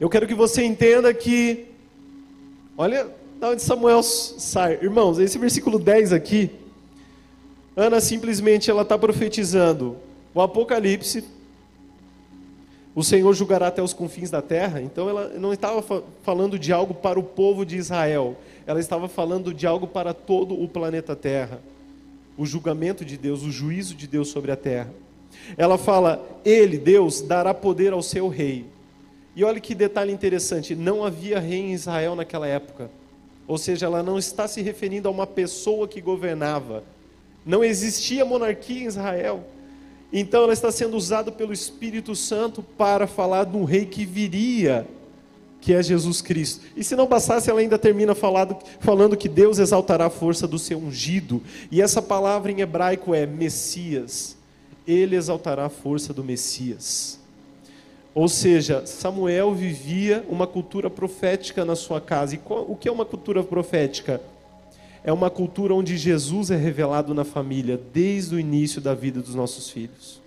Eu 0.00 0.08
quero 0.08 0.26
que 0.26 0.34
você 0.34 0.64
entenda 0.64 1.12
que, 1.12 1.66
olha 2.74 3.06
da 3.38 3.50
onde 3.50 3.60
Samuel 3.60 4.02
sai. 4.02 4.78
Irmãos, 4.80 5.18
esse 5.18 5.38
versículo 5.38 5.78
10 5.78 6.14
aqui, 6.14 6.50
Ana 7.76 8.00
simplesmente 8.00 8.70
ela 8.70 8.80
está 8.80 8.96
profetizando 8.96 9.98
o 10.34 10.40
Apocalipse, 10.40 11.22
o 12.94 13.04
Senhor 13.04 13.32
julgará 13.34 13.66
até 13.66 13.82
os 13.82 13.92
confins 13.92 14.30
da 14.30 14.40
terra. 14.40 14.80
Então 14.80 15.06
ela 15.06 15.28
não 15.38 15.52
estava 15.52 15.84
falando 16.22 16.58
de 16.58 16.72
algo 16.72 16.94
para 16.94 17.20
o 17.20 17.22
povo 17.22 17.66
de 17.66 17.76
Israel, 17.76 18.38
ela 18.66 18.80
estava 18.80 19.06
falando 19.06 19.52
de 19.52 19.66
algo 19.66 19.86
para 19.86 20.14
todo 20.14 20.60
o 20.60 20.66
planeta 20.66 21.14
Terra. 21.14 21.60
O 22.38 22.46
julgamento 22.46 23.04
de 23.04 23.18
Deus, 23.18 23.42
o 23.42 23.50
juízo 23.50 23.94
de 23.94 24.06
Deus 24.06 24.28
sobre 24.28 24.50
a 24.50 24.56
terra. 24.56 24.90
Ela 25.58 25.76
fala: 25.76 26.26
Ele, 26.42 26.78
Deus, 26.78 27.20
dará 27.20 27.52
poder 27.52 27.92
ao 27.92 28.02
seu 28.02 28.28
rei. 28.28 28.64
E 29.34 29.44
olha 29.44 29.60
que 29.60 29.74
detalhe 29.74 30.12
interessante: 30.12 30.74
não 30.74 31.04
havia 31.04 31.38
rei 31.38 31.60
em 31.60 31.72
Israel 31.72 32.14
naquela 32.14 32.46
época. 32.46 32.90
Ou 33.46 33.58
seja, 33.58 33.86
ela 33.86 34.02
não 34.02 34.18
está 34.18 34.46
se 34.46 34.62
referindo 34.62 35.08
a 35.08 35.10
uma 35.10 35.26
pessoa 35.26 35.88
que 35.88 36.00
governava. 36.00 36.84
Não 37.44 37.64
existia 37.64 38.24
monarquia 38.24 38.82
em 38.82 38.86
Israel. 38.86 39.44
Então 40.12 40.42
ela 40.42 40.52
está 40.52 40.72
sendo 40.72 40.96
usada 40.96 41.30
pelo 41.30 41.52
Espírito 41.52 42.14
Santo 42.16 42.62
para 42.62 43.06
falar 43.06 43.44
de 43.44 43.56
um 43.56 43.64
rei 43.64 43.86
que 43.86 44.04
viria, 44.04 44.86
que 45.60 45.72
é 45.72 45.82
Jesus 45.82 46.20
Cristo. 46.20 46.64
E 46.76 46.82
se 46.82 46.96
não 46.96 47.06
bastasse, 47.06 47.48
ela 47.48 47.60
ainda 47.60 47.78
termina 47.78 48.14
falando, 48.14 48.56
falando 48.80 49.16
que 49.16 49.28
Deus 49.28 49.58
exaltará 49.58 50.06
a 50.06 50.10
força 50.10 50.48
do 50.48 50.58
seu 50.58 50.78
ungido. 50.78 51.40
E 51.70 51.80
essa 51.80 52.02
palavra 52.02 52.50
em 52.50 52.60
hebraico 52.60 53.14
é 53.14 53.24
Messias. 53.24 54.36
Ele 54.86 55.14
exaltará 55.14 55.66
a 55.66 55.70
força 55.70 56.12
do 56.12 56.24
Messias. 56.24 57.19
Ou 58.14 58.28
seja, 58.28 58.84
Samuel 58.86 59.54
vivia 59.54 60.24
uma 60.28 60.46
cultura 60.46 60.90
profética 60.90 61.64
na 61.64 61.76
sua 61.76 62.00
casa. 62.00 62.34
E 62.34 62.38
qual, 62.38 62.64
o 62.68 62.74
que 62.74 62.88
é 62.88 62.92
uma 62.92 63.04
cultura 63.04 63.42
profética? 63.42 64.20
É 65.04 65.12
uma 65.12 65.30
cultura 65.30 65.74
onde 65.74 65.96
Jesus 65.96 66.50
é 66.50 66.56
revelado 66.56 67.14
na 67.14 67.24
família 67.24 67.80
desde 67.92 68.34
o 68.34 68.40
início 68.40 68.80
da 68.80 68.94
vida 68.94 69.20
dos 69.20 69.34
nossos 69.34 69.70
filhos. 69.70 70.20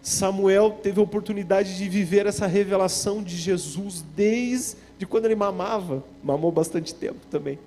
Samuel 0.00 0.78
teve 0.82 1.00
a 1.00 1.02
oportunidade 1.02 1.76
de 1.76 1.88
viver 1.88 2.26
essa 2.26 2.46
revelação 2.46 3.22
de 3.22 3.36
Jesus 3.36 4.04
desde 4.14 5.06
quando 5.08 5.24
ele 5.24 5.34
mamava, 5.34 6.04
mamou 6.22 6.52
bastante 6.52 6.94
tempo 6.94 7.20
também. 7.30 7.58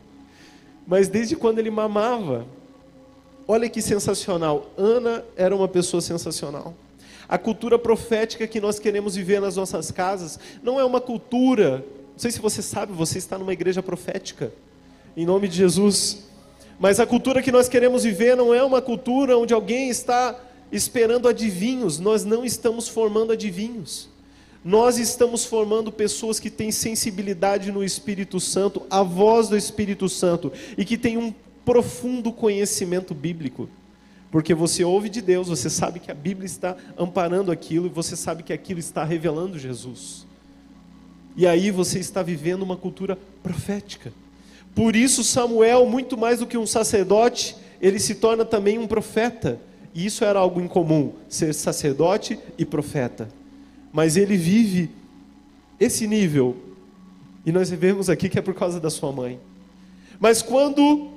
Mas 0.85 1.07
desde 1.07 1.35
quando 1.35 1.59
ele 1.59 1.69
mamava, 1.69 2.45
olha 3.47 3.69
que 3.69 3.81
sensacional. 3.81 4.67
Ana 4.77 5.25
era 5.35 5.55
uma 5.55 5.67
pessoa 5.67 5.99
sensacional. 5.99 6.73
A 7.29 7.37
cultura 7.37 7.77
profética 7.77 8.47
que 8.47 8.61
nós 8.61 8.79
queremos 8.79 9.15
viver 9.15 9.41
nas 9.41 9.55
nossas 9.55 9.91
casas 9.91 10.39
não 10.63 10.79
é 10.79 10.85
uma 10.85 11.01
cultura. 11.01 11.85
Não 12.11 12.19
sei 12.19 12.31
se 12.31 12.39
você 12.39 12.61
sabe, 12.61 12.93
você 12.93 13.17
está 13.17 13.37
numa 13.37 13.51
igreja 13.51 13.83
profética. 13.83 14.51
Em 15.15 15.25
nome 15.25 15.47
de 15.47 15.57
Jesus. 15.57 16.23
Mas 16.79 16.99
a 16.99 17.05
cultura 17.05 17.41
que 17.41 17.51
nós 17.51 17.67
queremos 17.67 18.03
viver 18.03 18.35
não 18.35 18.53
é 18.53 18.63
uma 18.63 18.81
cultura 18.81 19.37
onde 19.37 19.53
alguém 19.53 19.89
está 19.89 20.39
esperando 20.71 21.27
adivinhos. 21.27 21.99
Nós 21.99 22.23
não 22.23 22.45
estamos 22.45 22.87
formando 22.87 23.33
adivinhos. 23.33 24.09
nós 24.63 24.97
estamos 24.97 25.45
formando 25.45 25.91
pessoas 25.91 26.41
que 26.41 26.49
têm 26.49 26.71
sensibilidade 26.71 27.71
no 27.71 27.83
Espírito 27.83 28.37
Santo, 28.37 28.81
a 28.89 29.01
voz 29.01 29.47
do 29.47 29.55
Espírito 29.55 30.09
Santo 30.09 30.51
e 30.77 30.83
que 30.83 30.97
têm 30.97 31.17
um 31.17 31.33
profundo 31.63 32.33
conhecimento 32.33 33.13
bíblico. 33.13 33.69
Porque 34.37 34.53
você 34.53 34.83
ouve 34.83 35.09
de 35.09 35.19
Deus, 35.19 35.47
você 35.47 35.67
sabe 35.67 35.99
que 35.99 36.11
a 36.11 36.13
Bíblia 36.13 36.45
está 36.45 36.77
amparando 36.95 37.51
aquilo 37.51 37.87
e 37.87 37.89
você 37.89 38.15
sabe 38.15 38.43
que 38.43 38.53
aquilo 38.53 38.79
está 38.79 39.03
revelando 39.03 39.57
Jesus. 39.57 40.27
E 41.35 41.47
aí 41.47 41.71
você 41.71 41.97
está 41.97 42.21
vivendo 42.21 42.61
uma 42.61 42.77
cultura 42.77 43.17
profética. 43.41 44.13
Por 44.75 44.95
isso, 44.95 45.23
Samuel, 45.23 45.87
muito 45.87 46.15
mais 46.15 46.37
do 46.37 46.45
que 46.45 46.55
um 46.55 46.67
sacerdote, 46.67 47.55
ele 47.81 47.97
se 47.97 48.13
torna 48.13 48.45
também 48.45 48.77
um 48.77 48.85
profeta. 48.85 49.59
E 49.91 50.05
isso 50.05 50.23
era 50.23 50.37
algo 50.37 50.61
incomum, 50.61 51.13
ser 51.27 51.51
sacerdote 51.51 52.37
e 52.59 52.63
profeta. 52.63 53.29
Mas 53.91 54.15
ele 54.17 54.37
vive 54.37 54.91
esse 55.79 56.05
nível. 56.05 56.55
E 57.43 57.51
nós 57.51 57.71
vemos 57.71 58.07
aqui 58.07 58.29
que 58.29 58.37
é 58.37 58.41
por 58.43 58.53
causa 58.53 58.79
da 58.79 58.91
sua 58.91 59.11
mãe. 59.11 59.39
Mas 60.19 60.43
quando 60.43 61.09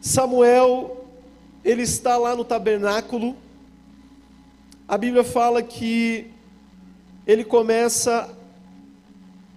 Samuel 0.00 0.97
ele 1.68 1.82
está 1.82 2.16
lá 2.16 2.34
no 2.34 2.44
tabernáculo. 2.44 3.36
A 4.88 4.96
Bíblia 4.96 5.22
fala 5.22 5.62
que 5.62 6.30
ele 7.26 7.44
começa 7.44 8.34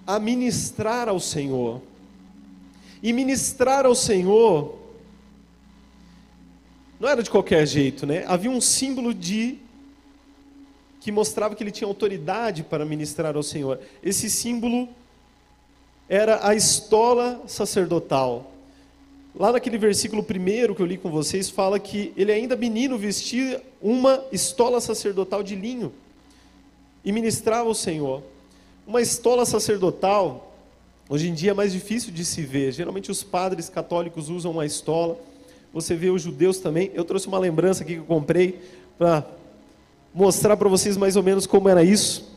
a 0.05 0.19
ministrar 0.19 1.07
ao 1.07 1.21
Senhor. 1.21 1.81
E 3.01 3.13
ministrar 3.13 3.85
ao 3.85 3.95
Senhor 3.95 4.77
não 6.99 7.07
era 7.07 7.23
de 7.23 7.29
qualquer 7.29 7.65
jeito, 7.65 8.05
né? 8.05 8.25
Havia 8.27 8.51
um 8.51 8.59
símbolo 8.59 9.13
de 9.13 9.57
que 10.99 11.13
mostrava 11.13 11.55
que 11.55 11.63
ele 11.63 11.71
tinha 11.71 11.87
autoridade 11.87 12.61
para 12.61 12.83
ministrar 12.83 13.37
ao 13.37 13.41
Senhor. 13.41 13.79
Esse 14.03 14.29
símbolo 14.29 14.89
era 16.09 16.45
a 16.45 16.53
estola 16.53 17.41
sacerdotal. 17.47 18.50
Lá 19.33 19.51
naquele 19.51 19.77
versículo 19.77 20.21
primeiro 20.21 20.75
que 20.75 20.81
eu 20.81 20.85
li 20.85 20.97
com 20.97 21.09
vocês, 21.09 21.49
fala 21.49 21.79
que 21.79 22.11
ele 22.17 22.31
ainda 22.31 22.55
menino 22.55 22.97
vestia 22.97 23.63
uma 23.81 24.23
estola 24.31 24.81
sacerdotal 24.81 25.41
de 25.41 25.55
linho 25.55 25.93
e 27.03 27.11
ministrava 27.11 27.67
ao 27.67 27.73
Senhor. 27.73 28.21
Uma 28.85 29.01
estola 29.01 29.45
sacerdotal, 29.45 30.53
hoje 31.09 31.29
em 31.29 31.33
dia 31.33 31.51
é 31.51 31.53
mais 31.53 31.71
difícil 31.71 32.11
de 32.11 32.25
se 32.25 32.41
ver. 32.41 32.73
Geralmente 32.73 33.09
os 33.09 33.23
padres 33.23 33.69
católicos 33.69 34.27
usam 34.27 34.51
uma 34.51 34.65
estola. 34.65 35.17
Você 35.73 35.95
vê 35.95 36.09
os 36.09 36.21
judeus 36.21 36.59
também. 36.59 36.91
Eu 36.93 37.05
trouxe 37.05 37.27
uma 37.27 37.39
lembrança 37.39 37.83
aqui 37.83 37.93
que 37.93 37.99
eu 37.99 38.05
comprei 38.05 38.59
para 38.97 39.25
mostrar 40.13 40.57
para 40.57 40.67
vocês 40.67 40.97
mais 40.97 41.15
ou 41.15 41.23
menos 41.23 41.47
como 41.47 41.69
era 41.69 41.83
isso. 41.83 42.30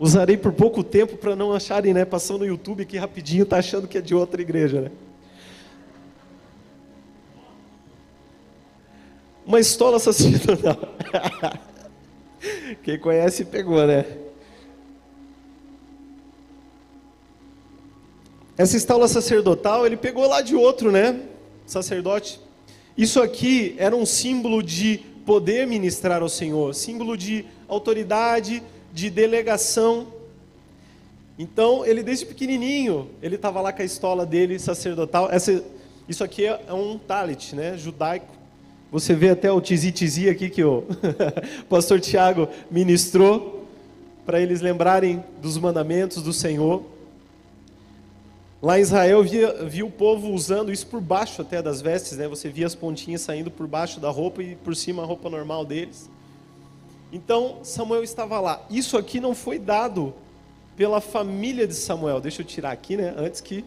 Usarei 0.00 0.38
por 0.38 0.50
pouco 0.50 0.82
tempo 0.82 1.18
para 1.18 1.36
não 1.36 1.52
acharem, 1.52 1.92
né? 1.92 2.06
Passando 2.06 2.38
no 2.38 2.46
YouTube 2.46 2.84
aqui 2.84 2.96
rapidinho, 2.96 3.44
tá 3.44 3.58
achando 3.58 3.86
que 3.86 3.98
é 3.98 4.00
de 4.00 4.14
outra 4.14 4.40
igreja, 4.40 4.80
né? 4.80 4.90
Uma 9.44 9.60
estola 9.60 9.98
sacerdotal. 9.98 10.78
Quem 12.82 12.98
conhece 12.98 13.44
pegou, 13.44 13.86
né? 13.86 14.06
Essa 18.56 18.78
estola 18.78 19.06
sacerdotal, 19.06 19.84
ele 19.84 19.98
pegou 19.98 20.26
lá 20.26 20.40
de 20.40 20.56
outro, 20.56 20.90
né? 20.90 21.20
Sacerdote. 21.66 22.40
Isso 22.96 23.20
aqui 23.20 23.74
era 23.76 23.94
um 23.94 24.06
símbolo 24.06 24.62
de 24.62 25.02
poder 25.26 25.66
ministrar 25.66 26.22
ao 26.22 26.28
Senhor, 26.30 26.74
símbolo 26.74 27.18
de 27.18 27.44
autoridade, 27.68 28.62
de 28.92 29.10
delegação. 29.10 30.08
Então, 31.38 31.84
ele 31.86 32.02
desde 32.02 32.26
pequenininho, 32.26 33.08
ele 33.22 33.36
estava 33.36 33.60
lá 33.60 33.72
com 33.72 33.82
a 33.82 33.84
estola 33.84 34.26
dele 34.26 34.58
sacerdotal. 34.58 35.30
Essa, 35.30 35.64
isso 36.08 36.22
aqui 36.22 36.44
é 36.44 36.72
um 36.72 36.98
talit, 36.98 37.54
né, 37.54 37.76
judaico. 37.78 38.40
Você 38.92 39.14
vê 39.14 39.30
até 39.30 39.50
o 39.50 39.60
tizi-tizi 39.60 40.28
aqui 40.28 40.50
que 40.50 40.64
o 40.64 40.84
pastor 41.68 42.00
Tiago 42.00 42.48
ministrou 42.70 43.64
para 44.26 44.40
eles 44.40 44.60
lembrarem 44.60 45.24
dos 45.40 45.56
mandamentos 45.56 46.22
do 46.22 46.32
Senhor. 46.32 46.82
Lá 48.60 48.78
em 48.78 48.82
Israel, 48.82 49.22
via, 49.22 49.64
via 49.64 49.86
o 49.86 49.90
povo 49.90 50.30
usando 50.30 50.70
isso 50.70 50.86
por 50.86 51.00
baixo 51.00 51.40
até 51.40 51.62
das 51.62 51.80
vestes, 51.80 52.18
né? 52.18 52.28
Você 52.28 52.48
via 52.48 52.66
as 52.66 52.74
pontinhas 52.74 53.22
saindo 53.22 53.50
por 53.50 53.66
baixo 53.66 53.98
da 53.98 54.10
roupa 54.10 54.42
e 54.42 54.56
por 54.56 54.76
cima 54.76 55.02
a 55.02 55.06
roupa 55.06 55.30
normal 55.30 55.64
deles. 55.64 56.10
Então 57.12 57.58
Samuel 57.62 58.04
estava 58.04 58.40
lá. 58.40 58.64
Isso 58.70 58.96
aqui 58.96 59.20
não 59.20 59.34
foi 59.34 59.58
dado 59.58 60.14
pela 60.76 61.00
família 61.00 61.66
de 61.66 61.74
Samuel. 61.74 62.20
Deixa 62.20 62.42
eu 62.42 62.46
tirar 62.46 62.70
aqui, 62.70 62.96
né? 62.96 63.14
Antes 63.16 63.40
que. 63.40 63.64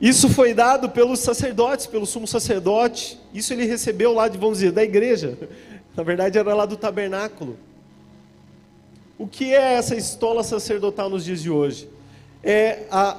Isso 0.00 0.28
foi 0.28 0.54
dado 0.54 0.88
pelos 0.88 1.20
sacerdotes, 1.20 1.86
pelo 1.86 2.06
sumo 2.06 2.26
sacerdote. 2.26 3.20
Isso 3.34 3.52
ele 3.52 3.64
recebeu 3.66 4.12
lá 4.14 4.28
de, 4.28 4.38
vamos 4.38 4.58
dizer, 4.58 4.72
da 4.72 4.82
igreja. 4.82 5.36
Na 5.94 6.02
verdade, 6.02 6.38
era 6.38 6.54
lá 6.54 6.64
do 6.64 6.76
tabernáculo. 6.76 7.58
O 9.18 9.26
que 9.26 9.52
é 9.52 9.74
essa 9.74 9.96
estola 9.96 10.44
sacerdotal 10.44 11.10
nos 11.10 11.24
dias 11.24 11.42
de 11.42 11.50
hoje? 11.50 11.88
É 12.42 12.84
a 12.90 13.16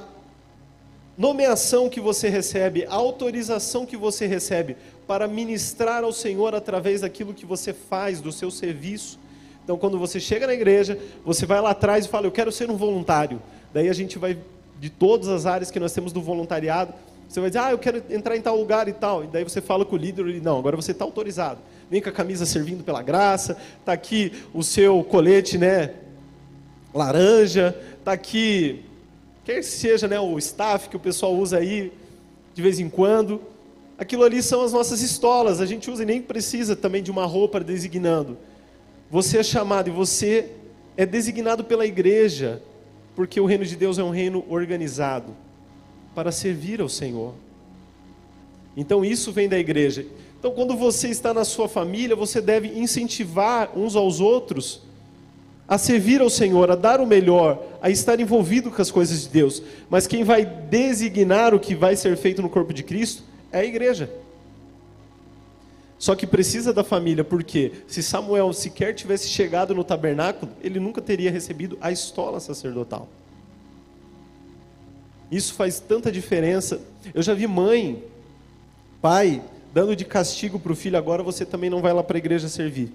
nomeação 1.16 1.88
que 1.88 2.00
você 2.00 2.28
recebe, 2.28 2.86
autorização 2.88 3.84
que 3.84 3.96
você 3.96 4.26
recebe 4.26 4.76
para 5.06 5.26
ministrar 5.26 6.04
ao 6.04 6.12
Senhor 6.12 6.54
através 6.54 7.00
daquilo 7.00 7.34
que 7.34 7.44
você 7.44 7.72
faz, 7.72 8.20
do 8.20 8.32
seu 8.32 8.50
serviço. 8.50 9.18
Então, 9.64 9.76
quando 9.76 9.98
você 9.98 10.18
chega 10.18 10.46
na 10.46 10.54
igreja, 10.54 10.98
você 11.24 11.46
vai 11.46 11.60
lá 11.60 11.70
atrás 11.70 12.06
e 12.06 12.08
fala: 12.08 12.26
Eu 12.26 12.32
quero 12.32 12.50
ser 12.50 12.70
um 12.70 12.76
voluntário. 12.76 13.40
Daí 13.72 13.88
a 13.88 13.92
gente 13.92 14.18
vai, 14.18 14.38
de 14.78 14.90
todas 14.90 15.28
as 15.28 15.46
áreas 15.46 15.70
que 15.70 15.78
nós 15.78 15.92
temos 15.92 16.12
do 16.12 16.22
voluntariado, 16.22 16.94
você 17.28 17.40
vai 17.40 17.50
dizer: 17.50 17.60
Ah, 17.60 17.70
eu 17.70 17.78
quero 17.78 18.02
entrar 18.10 18.36
em 18.36 18.40
tal 18.40 18.56
lugar 18.56 18.88
e 18.88 18.92
tal. 18.92 19.24
E 19.24 19.26
daí 19.28 19.44
você 19.44 19.60
fala 19.60 19.84
com 19.84 19.94
o 19.96 19.98
líder: 19.98 20.26
ele, 20.26 20.40
Não, 20.40 20.58
agora 20.58 20.74
você 20.74 20.92
está 20.92 21.04
autorizado. 21.04 21.60
Vem 21.90 22.00
com 22.00 22.08
a 22.08 22.12
camisa 22.12 22.46
servindo 22.46 22.82
pela 22.82 23.02
graça, 23.02 23.56
está 23.78 23.92
aqui 23.92 24.32
o 24.54 24.62
seu 24.62 25.04
colete, 25.04 25.58
né? 25.58 25.92
Laranja, 26.94 27.76
está 27.98 28.12
aqui 28.12 28.84
quer 29.44 29.56
que 29.56 29.62
seja 29.62 30.06
né, 30.06 30.18
o 30.20 30.38
staff 30.38 30.88
que 30.88 30.96
o 30.96 31.00
pessoal 31.00 31.34
usa 31.34 31.58
aí 31.58 31.92
de 32.54 32.62
vez 32.62 32.78
em 32.78 32.88
quando, 32.88 33.40
aquilo 33.96 34.24
ali 34.24 34.42
são 34.42 34.62
as 34.62 34.72
nossas 34.72 35.00
estolas, 35.02 35.60
a 35.60 35.66
gente 35.66 35.90
usa 35.90 36.02
e 36.02 36.06
nem 36.06 36.20
precisa 36.20 36.74
também 36.74 37.02
de 37.02 37.10
uma 37.10 37.24
roupa 37.24 37.60
designando. 37.60 38.36
Você 39.10 39.38
é 39.38 39.42
chamado 39.42 39.88
e 39.88 39.92
você 39.92 40.50
é 40.96 41.06
designado 41.06 41.64
pela 41.64 41.86
igreja, 41.86 42.62
porque 43.14 43.40
o 43.40 43.46
reino 43.46 43.64
de 43.64 43.76
Deus 43.76 43.98
é 43.98 44.02
um 44.02 44.10
reino 44.10 44.44
organizado 44.48 45.34
para 46.14 46.32
servir 46.32 46.80
ao 46.80 46.88
Senhor. 46.88 47.34
Então 48.76 49.04
isso 49.04 49.32
vem 49.32 49.48
da 49.48 49.58
igreja. 49.58 50.04
Então 50.38 50.52
quando 50.52 50.76
você 50.76 51.08
está 51.08 51.32
na 51.34 51.44
sua 51.44 51.68
família, 51.68 52.16
você 52.16 52.40
deve 52.40 52.68
incentivar 52.68 53.76
uns 53.76 53.96
aos 53.96 54.20
outros 54.20 54.82
a 55.70 55.78
servir 55.78 56.20
ao 56.20 56.28
Senhor, 56.28 56.68
a 56.68 56.74
dar 56.74 57.00
o 57.00 57.06
melhor, 57.06 57.62
a 57.80 57.88
estar 57.88 58.18
envolvido 58.18 58.72
com 58.72 58.82
as 58.82 58.90
coisas 58.90 59.22
de 59.22 59.28
Deus. 59.28 59.62
Mas 59.88 60.04
quem 60.04 60.24
vai 60.24 60.44
designar 60.44 61.54
o 61.54 61.60
que 61.60 61.76
vai 61.76 61.94
ser 61.94 62.16
feito 62.16 62.42
no 62.42 62.50
corpo 62.50 62.74
de 62.74 62.82
Cristo 62.82 63.22
é 63.52 63.60
a 63.60 63.64
igreja. 63.64 64.10
Só 65.96 66.16
que 66.16 66.26
precisa 66.26 66.72
da 66.72 66.82
família, 66.82 67.22
porque 67.22 67.70
se 67.86 68.02
Samuel 68.02 68.52
sequer 68.52 68.96
tivesse 68.96 69.28
chegado 69.28 69.72
no 69.72 69.84
tabernáculo, 69.84 70.50
ele 70.60 70.80
nunca 70.80 71.00
teria 71.00 71.30
recebido 71.30 71.78
a 71.80 71.92
estola 71.92 72.40
sacerdotal. 72.40 73.08
Isso 75.30 75.54
faz 75.54 75.78
tanta 75.78 76.10
diferença. 76.10 76.80
Eu 77.14 77.22
já 77.22 77.32
vi 77.32 77.46
mãe, 77.46 78.02
pai, 79.00 79.40
dando 79.72 79.94
de 79.94 80.04
castigo 80.04 80.58
para 80.58 80.72
o 80.72 80.76
filho, 80.76 80.98
agora 80.98 81.22
você 81.22 81.46
também 81.46 81.70
não 81.70 81.80
vai 81.80 81.92
lá 81.92 82.02
para 82.02 82.16
a 82.16 82.18
igreja 82.18 82.48
servir. 82.48 82.92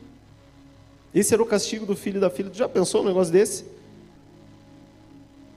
Esse 1.16 1.34
era 1.34 1.42
o 1.42 1.46
castigo 1.46 1.86
do 1.86 1.96
filho 1.96 2.18
e 2.18 2.20
da 2.20 2.30
filha. 2.30 2.50
Tu 2.50 2.58
já 2.58 2.68
pensou 2.68 3.02
um 3.02 3.06
negócio 3.06 3.32
desse? 3.32 3.64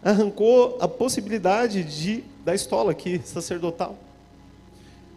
Arrancou 0.04 0.78
a 0.80 0.86
possibilidade 0.86 1.82
de 1.82 2.22
da 2.44 2.54
estola 2.54 2.92
aqui, 2.92 3.20
sacerdotal. 3.26 3.98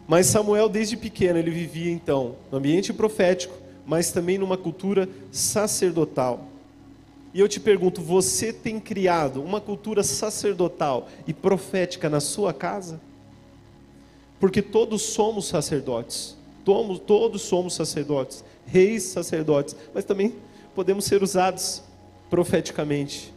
Mas 0.08 0.26
Samuel, 0.26 0.68
desde 0.68 0.98
pequeno, 0.98 1.38
ele 1.38 1.52
vivia 1.52 1.92
então 1.92 2.36
no 2.52 2.58
ambiente 2.58 2.92
profético, 2.92 3.54
mas 3.86 4.12
também 4.12 4.40
numa 4.40 4.58
cultura 4.58 5.08
sacerdotal. 5.32 6.48
E 7.34 7.40
eu 7.40 7.48
te 7.48 7.60
pergunto, 7.60 8.02
você 8.02 8.52
tem 8.52 8.80
criado 8.80 9.44
uma 9.44 9.62
cultura 9.62 10.02
sacerdotal 10.02 11.08
e 11.28 11.34
profética 11.34 12.10
na 12.10 12.20
sua 12.20 12.52
casa? 12.52 13.00
Porque 14.40 14.62
todos 14.62 15.04
somos 15.04 15.48
sacerdotes. 15.48 16.36
Todos, 16.66 17.00
todos 17.00 17.42
somos 17.44 17.76
sacerdotes 17.76 18.44
reis, 18.66 19.04
sacerdotes, 19.04 19.76
mas 19.94 20.06
também 20.06 20.36
podemos 20.74 21.06
ser 21.06 21.22
usados 21.22 21.84
profeticamente. 22.30 23.34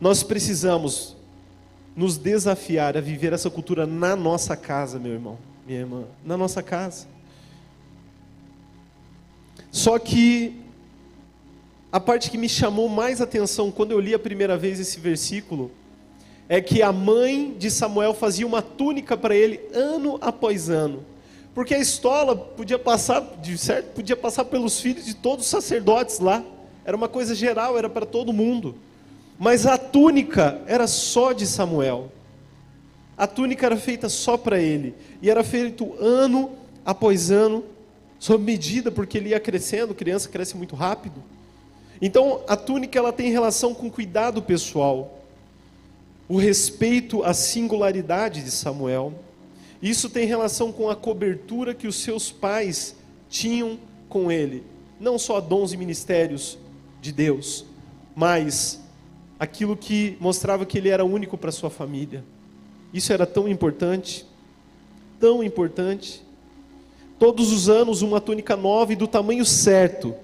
Nós 0.00 0.22
precisamos 0.22 1.16
nos 1.96 2.16
desafiar 2.16 2.96
a 2.96 3.00
viver 3.00 3.32
essa 3.32 3.50
cultura 3.50 3.86
na 3.86 4.16
nossa 4.16 4.56
casa, 4.56 4.98
meu 4.98 5.12
irmão, 5.12 5.38
minha 5.66 5.80
irmã, 5.80 6.04
na 6.24 6.36
nossa 6.36 6.62
casa. 6.62 7.06
Só 9.70 9.98
que 9.98 10.60
a 11.90 12.00
parte 12.00 12.30
que 12.30 12.38
me 12.38 12.48
chamou 12.48 12.88
mais 12.88 13.20
atenção 13.20 13.70
quando 13.70 13.92
eu 13.92 14.00
li 14.00 14.14
a 14.14 14.18
primeira 14.18 14.56
vez 14.56 14.80
esse 14.80 14.98
versículo 14.98 15.70
é 16.48 16.60
que 16.60 16.82
a 16.82 16.92
mãe 16.92 17.54
de 17.58 17.70
Samuel 17.70 18.14
fazia 18.14 18.46
uma 18.46 18.60
túnica 18.60 19.16
para 19.16 19.34
ele 19.34 19.60
ano 19.72 20.18
após 20.20 20.68
ano. 20.68 21.04
Porque 21.54 21.74
a 21.74 21.78
estola 21.78 22.34
podia 22.34 22.78
passar, 22.78 23.20
de 23.40 23.56
certo, 23.56 23.94
podia 23.94 24.16
passar 24.16 24.44
pelos 24.44 24.80
filhos 24.80 25.04
de 25.04 25.14
todos 25.14 25.44
os 25.44 25.50
sacerdotes 25.50 26.18
lá. 26.18 26.42
Era 26.84 26.96
uma 26.96 27.08
coisa 27.08 27.34
geral, 27.34 27.78
era 27.78 27.88
para 27.88 28.04
todo 28.04 28.32
mundo. 28.32 28.74
Mas 29.38 29.64
a 29.64 29.78
túnica 29.78 30.60
era 30.66 30.86
só 30.86 31.32
de 31.32 31.46
Samuel. 31.46 32.10
A 33.16 33.26
túnica 33.26 33.66
era 33.66 33.76
feita 33.76 34.08
só 34.08 34.36
para 34.36 34.60
ele. 34.60 34.94
E 35.22 35.30
era 35.30 35.44
feito 35.44 35.94
ano 36.00 36.50
após 36.84 37.30
ano, 37.30 37.64
sob 38.18 38.42
medida, 38.44 38.90
porque 38.90 39.18
ele 39.18 39.30
ia 39.30 39.40
crescendo, 39.40 39.94
criança 39.94 40.28
cresce 40.28 40.56
muito 40.56 40.74
rápido. 40.74 41.22
Então, 42.02 42.40
a 42.48 42.56
túnica 42.56 42.98
ela 42.98 43.12
tem 43.12 43.30
relação 43.30 43.72
com 43.72 43.88
cuidado 43.88 44.42
pessoal 44.42 45.20
o 46.28 46.38
respeito 46.38 47.22
à 47.22 47.34
singularidade 47.34 48.42
de 48.42 48.50
Samuel. 48.50 49.12
Isso 49.84 50.08
tem 50.08 50.26
relação 50.26 50.72
com 50.72 50.88
a 50.88 50.96
cobertura 50.96 51.74
que 51.74 51.86
os 51.86 51.96
seus 51.96 52.32
pais 52.32 52.96
tinham 53.28 53.78
com 54.08 54.32
ele. 54.32 54.64
Não 54.98 55.18
só 55.18 55.42
dons 55.42 55.74
e 55.74 55.76
ministérios 55.76 56.56
de 57.02 57.12
Deus, 57.12 57.66
mas 58.16 58.80
aquilo 59.38 59.76
que 59.76 60.16
mostrava 60.18 60.64
que 60.64 60.78
ele 60.78 60.88
era 60.88 61.04
único 61.04 61.36
para 61.36 61.52
sua 61.52 61.68
família. 61.68 62.24
Isso 62.94 63.12
era 63.12 63.26
tão 63.26 63.46
importante, 63.46 64.24
tão 65.20 65.44
importante. 65.44 66.22
Todos 67.18 67.52
os 67.52 67.68
anos, 67.68 68.00
uma 68.00 68.22
túnica 68.22 68.56
nova 68.56 68.94
e 68.94 68.96
do 68.96 69.06
tamanho 69.06 69.44
certo. 69.44 70.14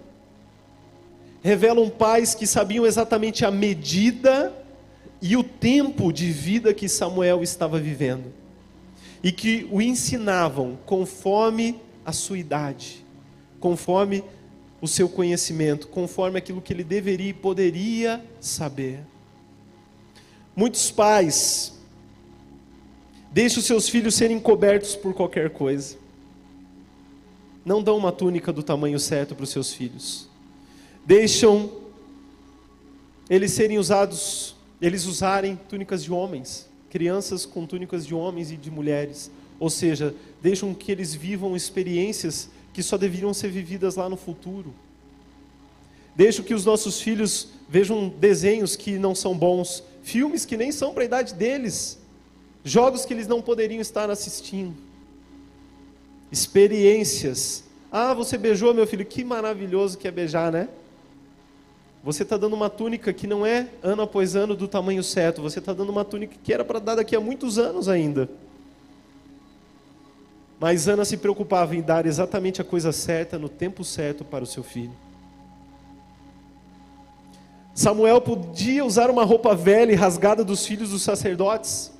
Revelam 1.42 1.90
pais 1.90 2.34
que 2.34 2.46
sabiam 2.46 2.86
exatamente 2.86 3.44
a 3.44 3.50
medida 3.50 4.54
e 5.20 5.36
o 5.36 5.44
tempo 5.44 6.10
de 6.10 6.32
vida 6.32 6.72
que 6.72 6.88
Samuel 6.88 7.42
estava 7.42 7.78
vivendo, 7.78 8.32
e 9.22 9.30
que 9.30 9.68
o 9.70 9.80
ensinavam 9.80 10.78
conforme 10.86 11.80
a 12.04 12.12
sua 12.12 12.38
idade, 12.38 13.04
conforme 13.58 14.24
o 14.80 14.88
seu 14.88 15.08
conhecimento, 15.08 15.88
conforme 15.88 16.38
aquilo 16.38 16.62
que 16.62 16.72
ele 16.72 16.84
deveria 16.84 17.30
e 17.30 17.34
poderia 17.34 18.24
saber. 18.40 19.00
Muitos 20.56 20.90
pais 20.90 21.78
deixam 23.30 23.62
seus 23.62 23.88
filhos 23.88 24.14
serem 24.14 24.40
cobertos 24.40 24.96
por 24.96 25.14
qualquer 25.14 25.50
coisa. 25.50 25.96
Não 27.64 27.82
dão 27.82 27.96
uma 27.96 28.10
túnica 28.10 28.52
do 28.52 28.62
tamanho 28.62 28.98
certo 28.98 29.34
para 29.34 29.44
os 29.44 29.50
seus 29.50 29.72
filhos. 29.72 30.28
Deixam 31.04 31.70
eles 33.28 33.52
serem 33.52 33.78
usados 33.78 34.56
eles 34.80 35.04
usarem 35.04 35.56
túnicas 35.68 36.02
de 36.02 36.12
homens, 36.12 36.66
crianças 36.90 37.46
com 37.46 37.64
túnicas 37.64 38.06
de 38.06 38.14
homens 38.14 38.50
e 38.50 38.56
de 38.56 38.70
mulheres. 38.70 39.30
Ou 39.58 39.70
seja, 39.70 40.14
deixam 40.42 40.74
que 40.74 40.90
eles 40.90 41.14
vivam 41.14 41.56
experiências 41.56 42.50
que 42.72 42.82
só 42.82 42.96
deveriam 42.98 43.32
ser 43.32 43.50
vividas 43.50 43.96
lá 43.96 44.08
no 44.08 44.16
futuro. 44.16 44.74
Deixam 46.14 46.44
que 46.44 46.54
os 46.54 46.64
nossos 46.64 47.00
filhos 47.00 47.48
vejam 47.68 48.08
desenhos 48.08 48.76
que 48.76 48.98
não 48.98 49.14
são 49.14 49.36
bons, 49.36 49.82
filmes 50.02 50.44
que 50.44 50.56
nem 50.56 50.72
são 50.72 50.92
para 50.92 51.04
a 51.04 51.06
idade 51.06 51.34
deles, 51.34 51.98
jogos 52.64 53.04
que 53.04 53.14
eles 53.14 53.26
não 53.26 53.40
poderiam 53.40 53.80
estar 53.80 54.10
assistindo. 54.10 54.74
Experiências. 56.30 57.64
Ah, 57.90 58.14
você 58.14 58.36
beijou 58.36 58.74
meu 58.74 58.86
filho, 58.86 59.04
que 59.04 59.24
maravilhoso 59.24 59.98
que 59.98 60.06
é 60.06 60.10
beijar, 60.10 60.52
né? 60.52 60.68
Você 62.02 62.22
está 62.22 62.36
dando 62.36 62.54
uma 62.54 62.70
túnica 62.70 63.12
que 63.12 63.26
não 63.26 63.44
é 63.44 63.68
ano 63.82 64.02
após 64.02 64.34
ano 64.34 64.56
do 64.56 64.66
tamanho 64.66 65.02
certo. 65.02 65.42
Você 65.42 65.58
está 65.58 65.74
dando 65.74 65.90
uma 65.90 66.04
túnica 66.04 66.36
que 66.42 66.52
era 66.52 66.64
para 66.64 66.78
dar 66.78 66.94
daqui 66.94 67.14
a 67.14 67.20
muitos 67.20 67.58
anos 67.58 67.88
ainda. 67.88 68.28
Mas 70.58 70.88
Ana 70.88 71.04
se 71.04 71.16
preocupava 71.16 71.74
em 71.74 71.80
dar 71.80 72.06
exatamente 72.06 72.60
a 72.60 72.64
coisa 72.64 72.92
certa 72.92 73.38
no 73.38 73.48
tempo 73.48 73.84
certo 73.84 74.24
para 74.24 74.44
o 74.44 74.46
seu 74.46 74.62
filho. 74.62 74.92
Samuel 77.74 78.20
podia 78.20 78.84
usar 78.84 79.08
uma 79.08 79.24
roupa 79.24 79.54
velha 79.54 79.92
e 79.92 79.94
rasgada 79.94 80.44
dos 80.44 80.66
filhos 80.66 80.90
dos 80.90 81.02
sacerdotes. 81.02 81.92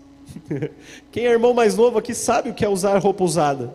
Quem 1.11 1.27
é 1.27 1.31
irmão 1.31 1.55
mais 1.55 1.75
novo 1.75 1.99
aqui 1.99 2.15
sabe 2.15 2.51
o 2.51 2.55
que 2.55 2.65
é 2.65 2.69
usar 2.69 2.99
roupa 2.99 3.25
usada. 3.25 3.75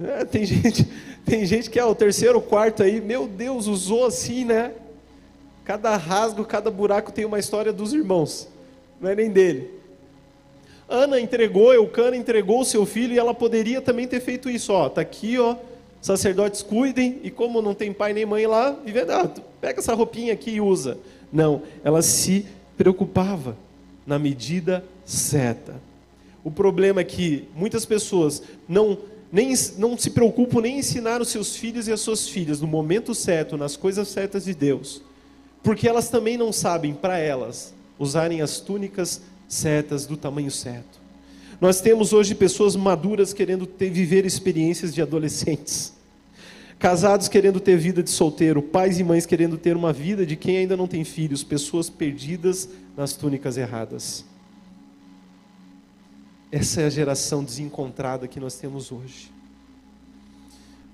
É, 0.00 0.24
tem 0.24 0.44
gente, 0.44 0.86
tem 1.28 1.44
gente 1.44 1.68
que 1.68 1.78
é 1.78 1.84
o 1.84 1.94
terceiro, 1.94 2.40
quarto 2.40 2.82
aí, 2.82 3.00
meu 3.00 3.28
Deus, 3.28 3.66
usou 3.66 4.06
assim, 4.06 4.44
né? 4.44 4.72
Cada 5.64 5.94
rasgo, 5.96 6.44
cada 6.44 6.70
buraco 6.70 7.12
tem 7.12 7.24
uma 7.24 7.38
história 7.38 7.72
dos 7.72 7.92
irmãos, 7.92 8.48
não 9.00 9.10
é 9.10 9.14
nem 9.14 9.30
dele. 9.30 9.70
Ana 10.88 11.20
entregou, 11.20 11.72
Eucana 11.74 12.16
entregou 12.16 12.60
o 12.60 12.64
seu 12.64 12.86
filho 12.86 13.12
e 13.12 13.18
ela 13.18 13.34
poderia 13.34 13.82
também 13.82 14.08
ter 14.08 14.20
feito 14.20 14.48
isso, 14.48 14.72
ó, 14.72 14.88
tá 14.88 15.02
aqui, 15.02 15.38
ó, 15.38 15.56
sacerdotes 16.00 16.62
cuidem 16.62 17.20
e 17.22 17.30
como 17.30 17.60
não 17.60 17.74
tem 17.74 17.92
pai 17.92 18.14
nem 18.14 18.24
mãe 18.24 18.46
lá, 18.46 18.74
vive, 18.82 19.00
ah, 19.00 19.30
pega 19.60 19.80
essa 19.80 19.92
roupinha 19.92 20.32
aqui 20.32 20.52
e 20.52 20.60
usa. 20.62 20.96
Não, 21.30 21.62
ela 21.84 22.00
se 22.00 22.46
preocupava 22.78 23.54
na 24.06 24.18
medida 24.18 24.82
certa. 25.04 25.74
O 26.42 26.50
problema 26.50 27.02
é 27.02 27.04
que 27.04 27.46
muitas 27.54 27.84
pessoas 27.84 28.42
não 28.66 28.96
nem, 29.30 29.54
não 29.76 29.96
se 29.96 30.10
preocupam 30.10 30.62
nem 30.62 30.76
em 30.76 30.78
ensinar 30.78 31.20
os 31.20 31.28
seus 31.28 31.56
filhos 31.56 31.86
e 31.86 31.92
as 31.92 32.00
suas 32.00 32.28
filhas 32.28 32.60
no 32.60 32.66
momento 32.66 33.14
certo, 33.14 33.56
nas 33.56 33.76
coisas 33.76 34.08
certas 34.08 34.44
de 34.44 34.54
Deus, 34.54 35.02
porque 35.62 35.88
elas 35.88 36.08
também 36.08 36.36
não 36.36 36.52
sabem, 36.52 36.94
para 36.94 37.18
elas, 37.18 37.74
usarem 37.98 38.40
as 38.40 38.60
túnicas 38.60 39.20
certas 39.48 40.06
do 40.06 40.16
tamanho 40.16 40.50
certo. 40.50 40.98
Nós 41.60 41.80
temos 41.80 42.12
hoje 42.12 42.34
pessoas 42.34 42.76
maduras 42.76 43.32
querendo 43.32 43.66
ter, 43.66 43.90
viver 43.90 44.24
experiências 44.24 44.94
de 44.94 45.02
adolescentes, 45.02 45.92
casados 46.78 47.26
querendo 47.26 47.58
ter 47.58 47.76
vida 47.76 48.02
de 48.02 48.10
solteiro, 48.10 48.62
pais 48.62 49.00
e 49.00 49.04
mães 49.04 49.26
querendo 49.26 49.58
ter 49.58 49.76
uma 49.76 49.92
vida 49.92 50.24
de 50.24 50.36
quem 50.36 50.58
ainda 50.58 50.76
não 50.76 50.86
tem 50.86 51.02
filhos, 51.02 51.42
pessoas 51.42 51.90
perdidas 51.90 52.68
nas 52.96 53.12
túnicas 53.14 53.56
erradas. 53.56 54.24
Essa 56.50 56.80
é 56.80 56.86
a 56.86 56.90
geração 56.90 57.44
desencontrada 57.44 58.26
que 58.26 58.40
nós 58.40 58.54
temos 58.54 58.90
hoje. 58.90 59.30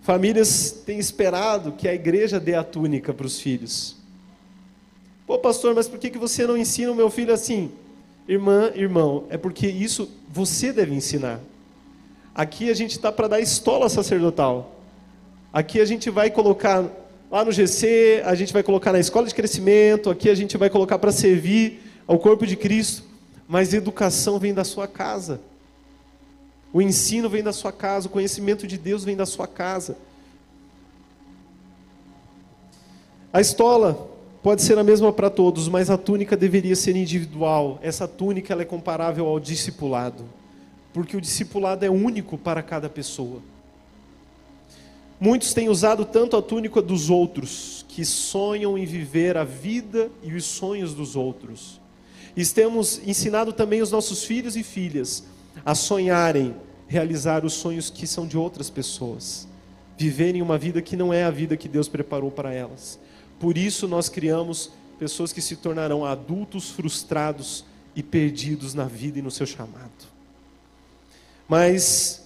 Famílias 0.02 0.72
têm 0.84 0.98
esperado 0.98 1.72
que 1.72 1.86
a 1.86 1.94
igreja 1.94 2.40
dê 2.40 2.54
a 2.54 2.64
túnica 2.64 3.14
para 3.14 3.24
os 3.24 3.40
filhos. 3.40 3.96
Pô, 5.24 5.38
pastor, 5.38 5.72
mas 5.72 5.86
por 5.86 5.98
que 5.98 6.18
você 6.18 6.44
não 6.44 6.56
ensina 6.56 6.90
o 6.90 6.94
meu 6.94 7.08
filho 7.08 7.32
assim? 7.32 7.70
Irmã, 8.26 8.72
irmão, 8.74 9.24
é 9.30 9.38
porque 9.38 9.68
isso 9.68 10.10
você 10.28 10.72
deve 10.72 10.92
ensinar. 10.92 11.38
Aqui 12.34 12.68
a 12.68 12.74
gente 12.74 12.90
está 12.90 13.12
para 13.12 13.28
dar 13.28 13.40
estola 13.40 13.88
sacerdotal. 13.88 14.80
Aqui 15.52 15.80
a 15.80 15.84
gente 15.84 16.10
vai 16.10 16.30
colocar 16.30 16.84
lá 17.30 17.44
no 17.44 17.52
GC, 17.52 18.22
a 18.26 18.34
gente 18.34 18.52
vai 18.52 18.64
colocar 18.64 18.92
na 18.92 18.98
escola 18.98 19.28
de 19.28 19.34
crescimento, 19.34 20.10
aqui 20.10 20.28
a 20.28 20.34
gente 20.34 20.58
vai 20.58 20.68
colocar 20.68 20.98
para 20.98 21.12
servir 21.12 21.80
ao 22.08 22.18
corpo 22.18 22.44
de 22.44 22.56
Cristo 22.56 23.13
mas 23.48 23.74
educação 23.74 24.38
vem 24.38 24.54
da 24.54 24.64
sua 24.64 24.87
casa. 24.87 25.40
O 26.72 26.83
ensino 26.83 27.28
vem 27.28 27.42
da 27.42 27.52
sua 27.52 27.70
casa, 27.70 28.09
o 28.09 28.11
conhecimento 28.11 28.66
de 28.66 28.76
Deus 28.76 29.04
vem 29.04 29.16
da 29.16 29.26
sua 29.26 29.46
casa. 29.46 29.96
A 33.33 33.40
estola 33.40 34.11
pode 34.42 34.62
ser 34.62 34.78
a 34.78 34.85
mesma 34.85 35.12
para 35.12 35.30
todos, 35.30 35.68
mas 35.68 35.88
a 35.88 35.96
túnica 35.96 36.37
deveria 36.37 36.76
ser 36.76 36.96
individual. 36.96 37.78
Essa 37.83 38.07
túnica 38.07 38.52
ela 38.52 38.62
é 38.62 38.64
comparável 38.64 39.26
ao 39.26 39.40
discipulado, 39.40 40.24
porque 40.92 41.16
o 41.16 41.20
discipulado 41.20 41.85
é 41.85 41.90
único 41.90 42.37
para 42.37 42.62
cada 42.62 42.88
pessoa. 42.88 43.40
Muitos 45.18 45.54
têm 45.54 45.68
usado 45.68 46.04
tanto 46.04 46.37
a 46.37 46.42
túnica 46.42 46.83
dos 46.83 47.09
outros, 47.09 47.85
que 47.88 48.04
sonham 48.04 48.76
em 48.76 48.85
viver 48.85 49.37
a 49.37 49.44
vida 49.44 50.11
e 50.22 50.35
os 50.35 50.44
sonhos 50.44 50.92
dos 50.92 51.16
outros. 51.16 51.80
E 52.36 52.44
temos 52.46 53.00
ensinado 53.06 53.52
também 53.52 53.80
os 53.80 53.90
nossos 53.90 54.24
filhos 54.24 54.56
e 54.56 54.62
filhas 54.62 55.24
a 55.64 55.74
sonharem, 55.74 56.54
realizar 56.88 57.44
os 57.44 57.54
sonhos 57.54 57.90
que 57.90 58.06
são 58.06 58.26
de 58.26 58.36
outras 58.36 58.68
pessoas, 58.68 59.46
viverem 59.96 60.42
uma 60.42 60.58
vida 60.58 60.82
que 60.82 60.96
não 60.96 61.12
é 61.12 61.24
a 61.24 61.30
vida 61.30 61.56
que 61.56 61.68
Deus 61.68 61.88
preparou 61.88 62.30
para 62.30 62.52
elas. 62.52 62.98
Por 63.38 63.56
isso 63.56 63.86
nós 63.86 64.08
criamos 64.08 64.72
pessoas 64.98 65.32
que 65.32 65.40
se 65.40 65.56
tornarão 65.56 66.04
adultos 66.04 66.70
frustrados 66.70 67.64
e 67.94 68.02
perdidos 68.02 68.74
na 68.74 68.84
vida 68.84 69.18
e 69.18 69.22
no 69.22 69.30
seu 69.30 69.46
chamado. 69.46 70.14
Mas 71.48 72.24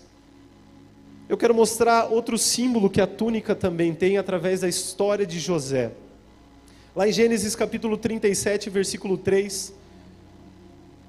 eu 1.29 1.37
quero 1.37 1.55
mostrar 1.55 2.07
outro 2.07 2.39
símbolo 2.39 2.89
que 2.89 3.01
a 3.01 3.07
túnica 3.07 3.55
também 3.55 3.95
tem 3.95 4.17
através 4.17 4.61
da 4.61 4.69
história 4.69 5.27
de 5.27 5.39
José. 5.39 5.93
Lá 6.97 7.07
em 7.07 7.13
Gênesis 7.13 7.55
capítulo 7.55 7.99
37, 7.99 8.71
versículo 8.71 9.19
3, 9.19 9.75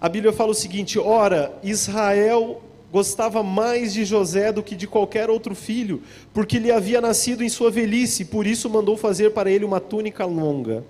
a 0.01 0.07
Bíblia 0.07 0.31
fala 0.31 0.51
o 0.51 0.55
seguinte: 0.55 0.97
ora, 0.97 1.53
Israel 1.63 2.61
gostava 2.91 3.43
mais 3.43 3.93
de 3.93 4.03
José 4.03 4.51
do 4.51 4.63
que 4.63 4.75
de 4.75 4.87
qualquer 4.87 5.29
outro 5.29 5.53
filho, 5.53 6.01
porque 6.33 6.57
lhe 6.57 6.71
havia 6.71 7.01
nascido 7.01 7.43
em 7.43 7.49
sua 7.49 7.69
velhice, 7.69 8.25
por 8.25 8.47
isso 8.47 8.69
mandou 8.69 8.97
fazer 8.97 9.31
para 9.31 9.51
ele 9.51 9.65
uma 9.65 9.79
túnica 9.79 10.25
longa. 10.25 10.83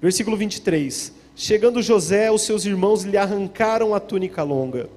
Versículo 0.00 0.36
23. 0.36 1.12
Chegando 1.36 1.80
José, 1.80 2.30
os 2.30 2.42
seus 2.42 2.66
irmãos 2.66 3.02
lhe 3.02 3.16
arrancaram 3.16 3.94
a 3.94 4.00
túnica 4.00 4.42
longa. 4.42 4.90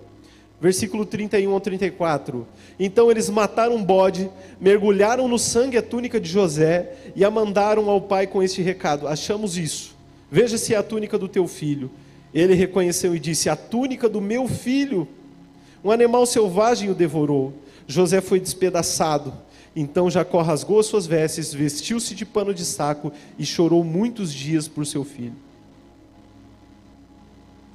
Versículo 0.60 1.06
31 1.06 1.52
ao 1.52 1.60
34. 1.60 2.48
Então 2.80 3.12
eles 3.12 3.30
mataram 3.30 3.76
um 3.76 3.84
bode, 3.84 4.30
mergulharam 4.60 5.28
no 5.28 5.38
sangue 5.38 5.78
a 5.78 5.82
túnica 5.82 6.20
de 6.20 6.30
José 6.30 6.94
e 7.16 7.24
a 7.24 7.30
mandaram 7.30 7.90
ao 7.90 8.02
pai 8.02 8.28
com 8.28 8.42
este 8.42 8.62
recado: 8.62 9.08
Achamos 9.08 9.58
isso. 9.58 9.96
Veja 10.32 10.58
se 10.58 10.74
é 10.74 10.78
a 10.78 10.84
túnica 10.84 11.18
do 11.18 11.28
teu 11.28 11.48
filho. 11.48 11.92
Ele 12.34 12.54
reconheceu 12.54 13.16
e 13.16 13.20
disse: 13.20 13.50
A 13.50 13.56
túnica 13.56 14.10
do 14.10 14.20
meu 14.20 14.48
filho. 14.48 15.08
Um 15.84 15.92
animal 15.92 16.26
selvagem 16.26 16.90
o 16.90 16.96
devorou. 16.96 17.54
José 17.86 18.22
foi 18.22 18.40
despedaçado. 18.40 19.34
Então 19.76 20.10
Jacó 20.10 20.42
rasgou 20.42 20.80
as 20.80 20.86
suas 20.86 21.06
vestes, 21.06 21.54
vestiu-se 21.54 22.14
de 22.14 22.26
pano 22.26 22.54
de 22.54 22.64
saco 22.64 23.12
e 23.38 23.46
chorou 23.46 23.84
muitos 23.84 24.32
dias 24.32 24.68
por 24.68 24.86
seu 24.86 25.04
filho. 25.04 25.36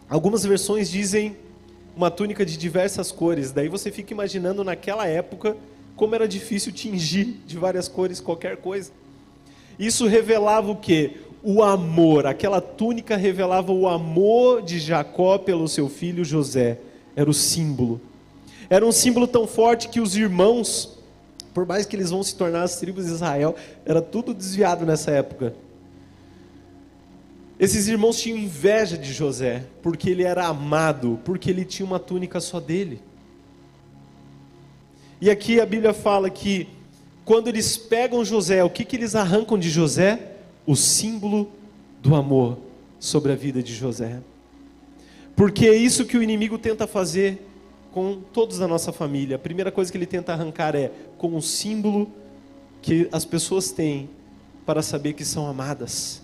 Algumas 0.08 0.44
versões 0.44 0.88
dizem 0.88 1.36
uma 1.94 2.10
túnica 2.10 2.46
de 2.46 2.56
diversas 2.56 3.12
cores. 3.12 3.50
Daí 3.50 3.68
você 3.68 3.90
fica 3.90 4.12
imaginando 4.12 4.64
naquela 4.64 5.06
época 5.06 5.56
como 5.96 6.14
era 6.14 6.28
difícil 6.28 6.72
tingir 6.72 7.40
de 7.44 7.58
várias 7.58 7.88
cores 7.88 8.20
qualquer 8.20 8.56
coisa. 8.58 8.92
Isso 9.78 10.06
revelava 10.06 10.70
o 10.70 10.76
que? 10.76 11.16
O 11.42 11.62
amor. 11.62 12.26
Aquela 12.26 12.60
túnica 12.60 13.16
revelava 13.16 13.72
o 13.72 13.88
amor 13.88 14.62
de 14.62 14.78
Jacó 14.78 15.38
pelo 15.38 15.68
seu 15.68 15.88
filho 15.88 16.24
José 16.24 16.78
era 17.18 17.28
o 17.28 17.34
símbolo. 17.34 18.00
Era 18.70 18.86
um 18.86 18.92
símbolo 18.92 19.26
tão 19.26 19.44
forte 19.44 19.88
que 19.88 20.00
os 20.00 20.14
irmãos, 20.16 21.00
por 21.52 21.66
mais 21.66 21.84
que 21.84 21.96
eles 21.96 22.10
vão 22.10 22.22
se 22.22 22.36
tornar 22.36 22.62
as 22.62 22.78
tribos 22.78 23.06
de 23.06 23.10
Israel, 23.10 23.56
era 23.84 24.00
tudo 24.00 24.32
desviado 24.32 24.86
nessa 24.86 25.10
época. 25.10 25.52
Esses 27.58 27.88
irmãos 27.88 28.20
tinham 28.20 28.38
inveja 28.38 28.96
de 28.96 29.12
José, 29.12 29.64
porque 29.82 30.10
ele 30.10 30.22
era 30.22 30.46
amado, 30.46 31.18
porque 31.24 31.50
ele 31.50 31.64
tinha 31.64 31.84
uma 31.84 31.98
túnica 31.98 32.38
só 32.38 32.60
dele. 32.60 33.02
E 35.20 35.28
aqui 35.28 35.60
a 35.60 35.66
Bíblia 35.66 35.92
fala 35.92 36.30
que 36.30 36.68
quando 37.24 37.48
eles 37.48 37.76
pegam 37.76 38.24
José, 38.24 38.62
o 38.62 38.70
que, 38.70 38.84
que 38.84 38.94
eles 38.94 39.16
arrancam 39.16 39.58
de 39.58 39.68
José? 39.68 40.36
O 40.68 40.76
símbolo 40.76 41.50
do 42.02 42.14
amor 42.14 42.58
sobre 43.00 43.32
a 43.32 43.34
vida 43.34 43.62
de 43.62 43.74
José. 43.74 44.20
Porque 45.34 45.66
é 45.66 45.74
isso 45.74 46.04
que 46.04 46.18
o 46.18 46.22
inimigo 46.22 46.58
tenta 46.58 46.86
fazer 46.86 47.42
com 47.90 48.20
todos 48.34 48.58
da 48.58 48.68
nossa 48.68 48.92
família. 48.92 49.36
A 49.36 49.38
primeira 49.38 49.72
coisa 49.72 49.90
que 49.90 49.96
ele 49.96 50.04
tenta 50.04 50.34
arrancar 50.34 50.76
é 50.76 50.92
com 51.16 51.34
o 51.34 51.40
símbolo 51.40 52.12
que 52.82 53.08
as 53.10 53.24
pessoas 53.24 53.70
têm 53.70 54.10
para 54.66 54.82
saber 54.82 55.14
que 55.14 55.24
são 55.24 55.46
amadas. 55.46 56.22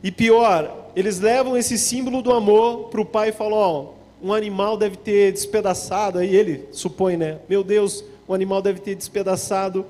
E 0.00 0.12
pior, 0.12 0.92
eles 0.94 1.18
levam 1.18 1.56
esse 1.56 1.76
símbolo 1.76 2.22
do 2.22 2.32
amor 2.32 2.88
para 2.88 3.00
o 3.00 3.04
pai 3.04 3.30
e 3.30 3.32
falam: 3.32 3.58
ó, 3.58 3.92
um 4.22 4.32
animal 4.32 4.76
deve 4.76 4.96
ter 4.96 5.32
despedaçado, 5.32 6.20
aí 6.20 6.36
ele 6.36 6.68
supõe, 6.70 7.16
né? 7.16 7.40
Meu 7.48 7.64
Deus, 7.64 8.04
um 8.28 8.32
animal 8.32 8.62
deve 8.62 8.78
ter 8.78 8.94
despedaçado 8.94 9.84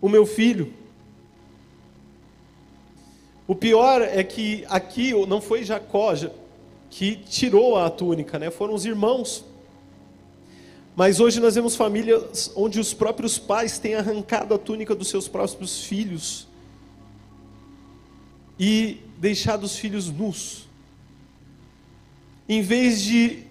o 0.00 0.08
meu 0.08 0.24
filho. 0.24 0.72
O 3.46 3.54
pior 3.54 4.00
é 4.00 4.24
que 4.24 4.64
aqui 4.68 5.12
não 5.26 5.40
foi 5.40 5.64
Jacó, 5.64 6.14
que 6.88 7.16
tirou 7.16 7.76
a 7.76 7.90
túnica, 7.90 8.38
né? 8.38 8.50
Foram 8.50 8.72
os 8.72 8.86
irmãos. 8.86 9.44
Mas 10.96 11.20
hoje 11.20 11.40
nós 11.40 11.54
vemos 11.54 11.76
famílias 11.76 12.52
onde 12.56 12.80
os 12.80 12.94
próprios 12.94 13.38
pais 13.38 13.78
têm 13.78 13.96
arrancado 13.96 14.54
a 14.54 14.58
túnica 14.58 14.94
dos 14.94 15.08
seus 15.08 15.28
próprios 15.28 15.84
filhos 15.84 16.46
e 18.58 18.98
deixado 19.18 19.64
os 19.64 19.76
filhos 19.76 20.08
nus. 20.08 20.68
Em 22.48 22.62
vez 22.62 23.02
de 23.02 23.42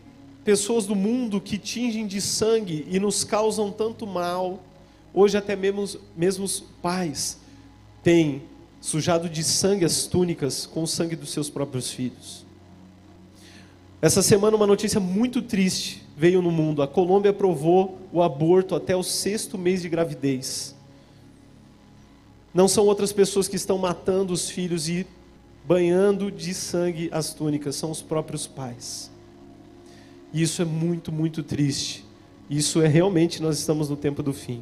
pessoas 0.45 0.86
do 0.86 0.95
mundo 0.95 1.41
que 1.41 1.58
tingem 1.58 2.08
de 2.08 2.21
sangue 2.21 2.88
e 2.89 2.99
nos 2.99 3.23
causam 3.23 3.71
tanto 3.71 4.08
mal, 4.08 4.63
hoje 5.13 5.38
até 5.38 5.56
mesmo, 5.56 5.99
mesmo 6.15 6.45
os 6.45 6.62
pais 6.82 7.38
têm 8.01 8.43
sujado 8.84 9.30
de 9.30 9.46
sangue 9.46 9.86
as 9.86 10.08
túnicas 10.08 10.65
com 10.65 10.84
o 10.84 10.88
sangue 10.88 11.15
dos 11.15 11.32
seus 11.32 11.50
próprios 11.50 11.89
filhos. 11.89 12.46
Essa 14.02 14.22
semana, 14.22 14.58
uma 14.58 14.67
notícia 14.67 15.00
muito 15.00 15.41
triste 15.41 16.04
veio 16.17 16.41
no 16.41 16.52
mundo. 16.52 16.82
A 16.82 16.88
Colômbia 16.88 17.32
aprovou 17.32 17.98
o 18.12 18.22
aborto 18.22 18.76
até 18.76 18.93
o 18.93 19.02
sexto 19.02 19.58
mês 19.58 19.82
de 19.82 19.88
gravidez. 19.88 20.76
Não 22.54 22.67
são 22.67 22.86
outras 22.86 23.13
pessoas 23.13 23.48
que 23.48 23.56
estão 23.56 23.78
matando 23.78 24.34
os 24.34 24.50
filhos 24.50 24.89
e 24.89 25.08
banhando 25.65 26.30
de 26.30 26.54
sangue 26.54 27.08
as 27.13 27.34
túnicas, 27.34 27.78
são 27.78 27.89
os 27.89 28.02
próprios 28.02 28.46
pais. 28.46 29.10
E 30.34 30.41
isso 30.41 30.62
é 30.62 30.65
muito, 30.65 31.10
muito 31.10 31.41
triste. 31.41 32.04
Isso 32.50 32.82
é 32.82 32.88
realmente, 32.89 33.41
nós 33.41 33.58
estamos 33.60 33.89
no 33.89 33.96
tempo 33.96 34.22
do 34.22 34.34
fim. 34.34 34.62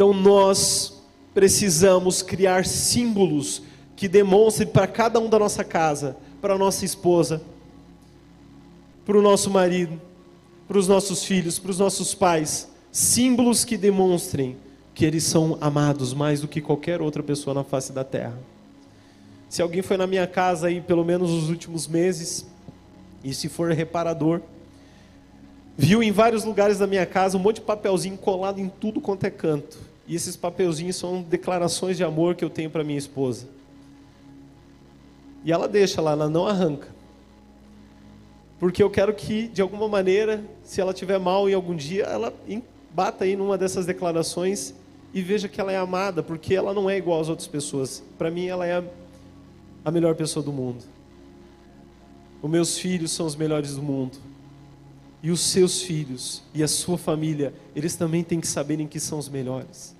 Então 0.00 0.14
nós 0.14 0.98
precisamos 1.34 2.22
criar 2.22 2.64
símbolos 2.64 3.60
que 3.94 4.08
demonstre 4.08 4.64
para 4.64 4.86
cada 4.86 5.20
um 5.20 5.28
da 5.28 5.38
nossa 5.38 5.62
casa, 5.62 6.16
para 6.40 6.54
a 6.54 6.58
nossa 6.58 6.86
esposa, 6.86 7.42
para 9.04 9.18
o 9.18 9.20
nosso 9.20 9.50
marido, 9.50 10.00
para 10.66 10.78
os 10.78 10.88
nossos 10.88 11.22
filhos, 11.22 11.58
para 11.58 11.70
os 11.70 11.78
nossos 11.78 12.14
pais, 12.14 12.70
símbolos 12.90 13.62
que 13.62 13.76
demonstrem 13.76 14.56
que 14.94 15.04
eles 15.04 15.24
são 15.24 15.58
amados 15.60 16.14
mais 16.14 16.40
do 16.40 16.48
que 16.48 16.62
qualquer 16.62 17.02
outra 17.02 17.22
pessoa 17.22 17.52
na 17.52 17.62
face 17.62 17.92
da 17.92 18.02
terra. 18.02 18.38
Se 19.50 19.60
alguém 19.60 19.82
foi 19.82 19.98
na 19.98 20.06
minha 20.06 20.26
casa 20.26 20.68
aí 20.68 20.80
pelo 20.80 21.04
menos 21.04 21.30
nos 21.30 21.50
últimos 21.50 21.86
meses, 21.86 22.46
e 23.22 23.34
se 23.34 23.50
for 23.50 23.70
reparador, 23.70 24.40
viu 25.76 26.02
em 26.02 26.10
vários 26.10 26.42
lugares 26.42 26.78
da 26.78 26.86
minha 26.86 27.04
casa 27.04 27.36
um 27.36 27.40
monte 27.40 27.56
de 27.56 27.66
papelzinho 27.66 28.16
colado 28.16 28.58
em 28.58 28.70
tudo 28.70 28.98
quanto 28.98 29.24
é 29.24 29.30
canto. 29.30 29.89
E 30.10 30.14
esses 30.16 30.34
papelzinhos 30.34 30.96
são 30.96 31.22
declarações 31.22 31.96
de 31.96 32.02
amor 32.02 32.34
que 32.34 32.44
eu 32.44 32.50
tenho 32.50 32.68
para 32.68 32.82
minha 32.82 32.98
esposa. 32.98 33.46
E 35.44 35.52
ela 35.52 35.68
deixa 35.68 36.00
lá, 36.00 36.10
ela 36.10 36.28
não 36.28 36.48
arranca. 36.48 36.88
Porque 38.58 38.82
eu 38.82 38.90
quero 38.90 39.14
que, 39.14 39.46
de 39.46 39.62
alguma 39.62 39.86
maneira, 39.86 40.44
se 40.64 40.80
ela 40.80 40.92
tiver 40.92 41.20
mal 41.20 41.48
em 41.48 41.54
algum 41.54 41.76
dia, 41.76 42.02
ela 42.06 42.34
bata 42.92 43.22
aí 43.22 43.36
numa 43.36 43.56
dessas 43.56 43.86
declarações 43.86 44.74
e 45.14 45.22
veja 45.22 45.46
que 45.46 45.60
ela 45.60 45.70
é 45.70 45.76
amada, 45.76 46.24
porque 46.24 46.56
ela 46.56 46.74
não 46.74 46.90
é 46.90 46.96
igual 46.98 47.20
às 47.20 47.28
outras 47.28 47.46
pessoas. 47.46 48.02
Para 48.18 48.32
mim, 48.32 48.46
ela 48.46 48.66
é 48.66 48.82
a 49.84 49.90
melhor 49.92 50.16
pessoa 50.16 50.44
do 50.44 50.52
mundo. 50.52 50.84
Os 52.42 52.50
meus 52.50 52.76
filhos 52.76 53.12
são 53.12 53.26
os 53.26 53.36
melhores 53.36 53.76
do 53.76 53.82
mundo. 53.82 54.18
E 55.22 55.30
os 55.30 55.38
seus 55.40 55.80
filhos 55.80 56.42
e 56.52 56.64
a 56.64 56.68
sua 56.68 56.98
família, 56.98 57.54
eles 57.76 57.94
também 57.94 58.24
têm 58.24 58.40
que 58.40 58.48
saberem 58.48 58.88
que 58.88 58.98
são 58.98 59.16
os 59.16 59.28
melhores. 59.28 59.99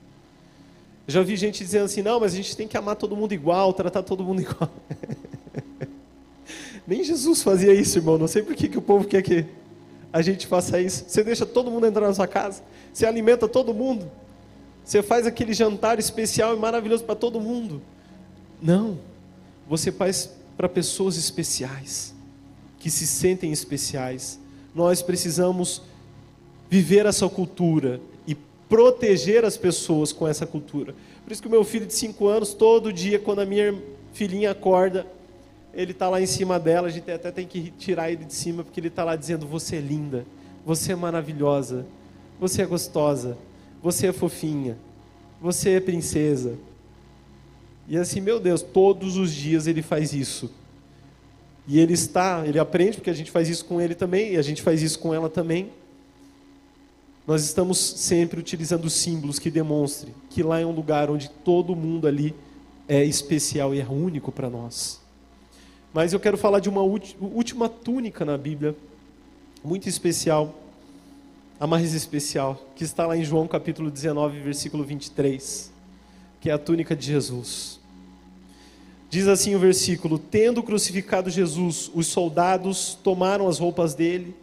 Já 1.10 1.22
vi 1.22 1.36
gente 1.36 1.62
dizendo 1.64 1.84
assim: 1.84 2.02
não, 2.02 2.20
mas 2.20 2.32
a 2.32 2.36
gente 2.36 2.56
tem 2.56 2.68
que 2.68 2.76
amar 2.76 2.96
todo 2.96 3.16
mundo 3.16 3.32
igual, 3.32 3.72
tratar 3.72 4.02
todo 4.02 4.24
mundo 4.24 4.42
igual. 4.42 4.70
Nem 6.86 7.04
Jesus 7.04 7.42
fazia 7.42 7.72
isso, 7.74 7.98
irmão. 7.98 8.18
Não 8.18 8.26
sei 8.26 8.42
por 8.42 8.54
que, 8.54 8.68
que 8.68 8.78
o 8.78 8.82
povo 8.82 9.06
quer 9.06 9.22
que 9.22 9.46
a 10.12 10.22
gente 10.22 10.46
faça 10.46 10.80
isso. 10.80 11.04
Você 11.06 11.22
deixa 11.22 11.46
todo 11.46 11.70
mundo 11.70 11.86
entrar 11.86 12.06
na 12.06 12.14
sua 12.14 12.26
casa, 12.26 12.62
você 12.92 13.06
alimenta 13.06 13.46
todo 13.48 13.72
mundo, 13.72 14.10
você 14.84 15.02
faz 15.02 15.26
aquele 15.26 15.52
jantar 15.52 15.98
especial 15.98 16.56
e 16.56 16.58
maravilhoso 16.58 17.04
para 17.04 17.14
todo 17.14 17.40
mundo. 17.40 17.80
Não, 18.60 18.98
você 19.68 19.92
faz 19.92 20.30
para 20.56 20.68
pessoas 20.68 21.16
especiais, 21.16 22.14
que 22.78 22.90
se 22.90 23.06
sentem 23.06 23.52
especiais. 23.52 24.38
Nós 24.74 25.00
precisamos 25.00 25.82
viver 26.68 27.06
essa 27.06 27.28
cultura 27.28 28.00
proteger 28.70 29.44
as 29.44 29.56
pessoas 29.56 30.12
com 30.12 30.26
essa 30.26 30.46
cultura. 30.46 30.94
Por 31.24 31.32
isso 31.32 31.42
que 31.42 31.48
o 31.48 31.50
meu 31.50 31.64
filho 31.64 31.84
de 31.84 31.92
5 31.92 32.26
anos, 32.28 32.54
todo 32.54 32.92
dia, 32.92 33.18
quando 33.18 33.40
a 33.40 33.44
minha 33.44 33.74
filhinha 34.12 34.52
acorda, 34.52 35.04
ele 35.74 35.90
está 35.90 36.08
lá 36.08 36.22
em 36.22 36.26
cima 36.26 36.58
dela, 36.58 36.86
a 36.86 36.90
gente 36.90 37.10
até 37.10 37.32
tem 37.32 37.46
que 37.46 37.72
tirar 37.76 38.10
ele 38.10 38.24
de 38.24 38.32
cima, 38.32 38.62
porque 38.62 38.78
ele 38.78 38.88
está 38.88 39.02
lá 39.04 39.16
dizendo: 39.16 39.46
Você 39.46 39.76
é 39.76 39.80
linda, 39.80 40.24
você 40.64 40.92
é 40.92 40.96
maravilhosa, 40.96 41.84
você 42.38 42.62
é 42.62 42.66
gostosa, 42.66 43.36
você 43.82 44.06
é 44.06 44.12
fofinha, 44.12 44.78
você 45.40 45.70
é 45.70 45.80
princesa. 45.80 46.54
E 47.88 47.96
assim, 47.96 48.20
meu 48.20 48.38
Deus, 48.38 48.62
todos 48.62 49.16
os 49.16 49.32
dias 49.32 49.66
ele 49.66 49.82
faz 49.82 50.12
isso. 50.12 50.48
E 51.66 51.80
ele 51.80 51.94
está, 51.94 52.46
ele 52.46 52.58
aprende, 52.58 52.98
porque 52.98 53.10
a 53.10 53.14
gente 53.14 53.32
faz 53.32 53.48
isso 53.48 53.64
com 53.64 53.80
ele 53.80 53.96
também, 53.96 54.34
e 54.34 54.36
a 54.36 54.42
gente 54.42 54.62
faz 54.62 54.80
isso 54.80 54.98
com 55.00 55.12
ela 55.12 55.28
também. 55.28 55.70
Nós 57.30 57.44
estamos 57.44 57.78
sempre 57.78 58.40
utilizando 58.40 58.90
símbolos 58.90 59.38
que 59.38 59.52
demonstrem 59.52 60.12
que 60.30 60.42
lá 60.42 60.58
é 60.58 60.66
um 60.66 60.72
lugar 60.72 61.08
onde 61.08 61.30
todo 61.30 61.76
mundo 61.76 62.08
ali 62.08 62.34
é 62.88 63.04
especial 63.04 63.72
e 63.72 63.80
é 63.80 63.86
único 63.86 64.32
para 64.32 64.50
nós. 64.50 65.00
Mas 65.94 66.12
eu 66.12 66.18
quero 66.18 66.36
falar 66.36 66.58
de 66.58 66.68
uma 66.68 66.82
última 66.82 67.68
túnica 67.68 68.24
na 68.24 68.36
Bíblia, 68.36 68.74
muito 69.62 69.88
especial, 69.88 70.58
a 71.60 71.68
mais 71.68 71.94
especial, 71.94 72.60
que 72.74 72.82
está 72.82 73.06
lá 73.06 73.16
em 73.16 73.22
João 73.22 73.46
capítulo 73.46 73.92
19, 73.92 74.40
versículo 74.40 74.82
23, 74.82 75.70
que 76.40 76.50
é 76.50 76.52
a 76.52 76.58
túnica 76.58 76.96
de 76.96 77.06
Jesus. 77.06 77.78
Diz 79.08 79.28
assim 79.28 79.54
o 79.54 79.60
versículo: 79.60 80.18
Tendo 80.18 80.64
crucificado 80.64 81.30
Jesus, 81.30 81.92
os 81.94 82.08
soldados 82.08 82.98
tomaram 83.04 83.46
as 83.46 83.60
roupas 83.60 83.94
dele 83.94 84.34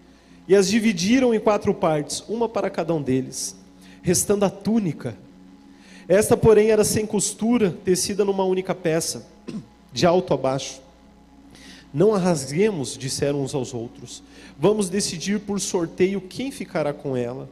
e 0.48 0.56
as 0.56 0.68
dividiram 0.68 1.34
em 1.34 1.40
quatro 1.40 1.74
partes, 1.74 2.24
uma 2.28 2.48
para 2.48 2.70
cada 2.70 2.94
um 2.94 3.02
deles, 3.02 3.56
restando 4.02 4.46
a 4.46 4.50
túnica. 4.50 5.18
Esta, 6.08 6.38
porém, 6.38 6.72
era 6.72 6.84
sem 6.84 7.06
costura, 7.06 7.76
tecida 7.84 8.24
numa 8.24 8.46
única 8.46 8.74
peça, 8.74 9.28
de 9.92 10.06
alto 10.06 10.34
a 10.34 10.38
baixo. 10.38 10.82
Não 11.94 12.14
a 12.14 12.18
rasguemos, 12.18 12.98
disseram 12.98 13.42
uns 13.42 13.54
aos 13.54 13.74
outros. 13.74 14.24
Vamos 14.58 14.90
decidir 14.90 15.40
por 15.40 15.60
sorteio 15.60 16.22
quem 16.22 16.52
ficará 16.52 16.94
com 16.94 17.18
ela. 17.18 17.50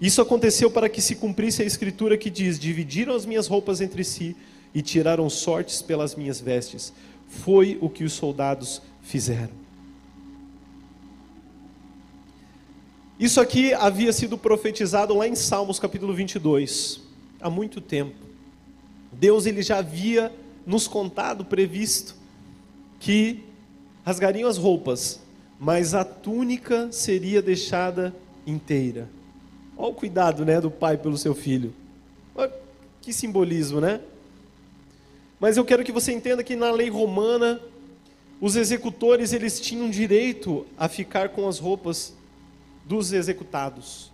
Isso 0.00 0.22
aconteceu 0.22 0.70
para 0.70 0.88
que 0.88 1.02
se 1.02 1.16
cumprisse 1.16 1.62
a 1.62 1.64
escritura 1.64 2.16
que 2.16 2.30
diz: 2.30 2.58
Dividiram 2.58 3.14
as 3.14 3.26
minhas 3.26 3.48
roupas 3.48 3.80
entre 3.80 4.04
si 4.04 4.36
e 4.74 4.80
tiraram 4.80 5.28
sortes 5.28 5.82
pelas 5.82 6.14
minhas 6.14 6.40
vestes. 6.40 6.92
Foi 7.28 7.78
o 7.80 7.88
que 7.88 8.04
os 8.04 8.12
soldados 8.12 8.80
fizeram. 9.02 9.67
Isso 13.18 13.40
aqui 13.40 13.74
havia 13.74 14.12
sido 14.12 14.38
profetizado 14.38 15.12
lá 15.12 15.26
em 15.26 15.34
Salmos 15.34 15.80
capítulo 15.80 16.14
22, 16.14 17.00
há 17.40 17.50
muito 17.50 17.80
tempo. 17.80 18.14
Deus 19.10 19.44
ele 19.44 19.60
já 19.60 19.78
havia 19.78 20.32
nos 20.64 20.86
contado, 20.86 21.44
previsto, 21.44 22.14
que 23.00 23.42
rasgariam 24.04 24.48
as 24.48 24.56
roupas, 24.56 25.20
mas 25.58 25.94
a 25.94 26.04
túnica 26.04 26.92
seria 26.92 27.42
deixada 27.42 28.14
inteira. 28.46 29.10
Olha 29.76 29.90
o 29.90 29.94
cuidado 29.94 30.44
né, 30.44 30.60
do 30.60 30.70
pai 30.70 30.96
pelo 30.96 31.18
seu 31.18 31.34
filho. 31.34 31.74
Olha 32.36 32.52
que 33.02 33.12
simbolismo, 33.12 33.80
né? 33.80 34.00
Mas 35.40 35.56
eu 35.56 35.64
quero 35.64 35.82
que 35.82 35.90
você 35.90 36.12
entenda 36.12 36.44
que 36.44 36.54
na 36.54 36.70
lei 36.70 36.88
romana, 36.88 37.60
os 38.40 38.54
executores 38.54 39.32
eles 39.32 39.58
tinham 39.58 39.90
direito 39.90 40.64
a 40.78 40.88
ficar 40.88 41.30
com 41.30 41.48
as 41.48 41.58
roupas 41.58 42.16
dos 42.88 43.12
executados. 43.12 44.10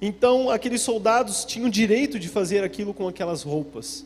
Então, 0.00 0.50
aqueles 0.50 0.82
soldados 0.82 1.44
tinham 1.44 1.70
direito 1.70 2.18
de 2.18 2.28
fazer 2.28 2.62
aquilo 2.62 2.92
com 2.92 3.08
aquelas 3.08 3.42
roupas. 3.42 4.04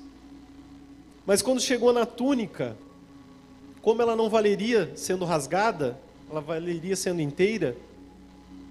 Mas 1.27 1.43
quando 1.43 1.61
chegou 1.61 1.93
na 1.93 2.07
túnica, 2.07 2.77
como 3.83 4.01
ela 4.01 4.15
não 4.15 4.31
valeria 4.31 4.93
sendo 4.95 5.25
rasgada, 5.25 5.99
ela 6.31 6.41
valeria 6.41 6.95
sendo 6.95 7.21
inteira, 7.21 7.77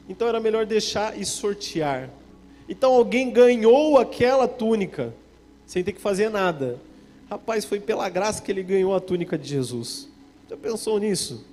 então 0.07 0.27
era 0.27 0.39
melhor 0.39 0.65
deixar 0.65 1.19
e 1.19 1.25
sortear. 1.25 2.09
Então 2.67 2.93
alguém 2.93 3.29
ganhou 3.29 3.97
aquela 3.97 4.47
túnica, 4.47 5.13
sem 5.65 5.83
ter 5.83 5.91
que 5.91 6.01
fazer 6.01 6.29
nada. 6.29 6.79
Rapaz, 7.29 7.65
foi 7.65 7.79
pela 7.79 8.07
graça 8.07 8.41
que 8.41 8.51
ele 8.51 8.63
ganhou 8.63 8.95
a 8.95 8.99
túnica 8.99 9.37
de 9.37 9.47
Jesus. 9.47 10.07
Já 10.49 10.55
pensou 10.55 10.97
nisso? 10.99 11.45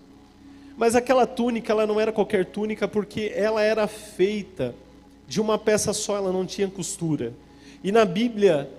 Mas 0.76 0.94
aquela 0.94 1.26
túnica, 1.26 1.72
ela 1.72 1.86
não 1.86 1.98
era 1.98 2.12
qualquer 2.12 2.44
túnica, 2.44 2.86
porque 2.86 3.32
ela 3.34 3.62
era 3.62 3.86
feita 3.86 4.74
de 5.26 5.40
uma 5.40 5.58
peça 5.58 5.92
só, 5.92 6.16
ela 6.16 6.32
não 6.32 6.44
tinha 6.44 6.68
costura. 6.68 7.32
E 7.82 7.90
na 7.90 8.04
Bíblia, 8.04 8.70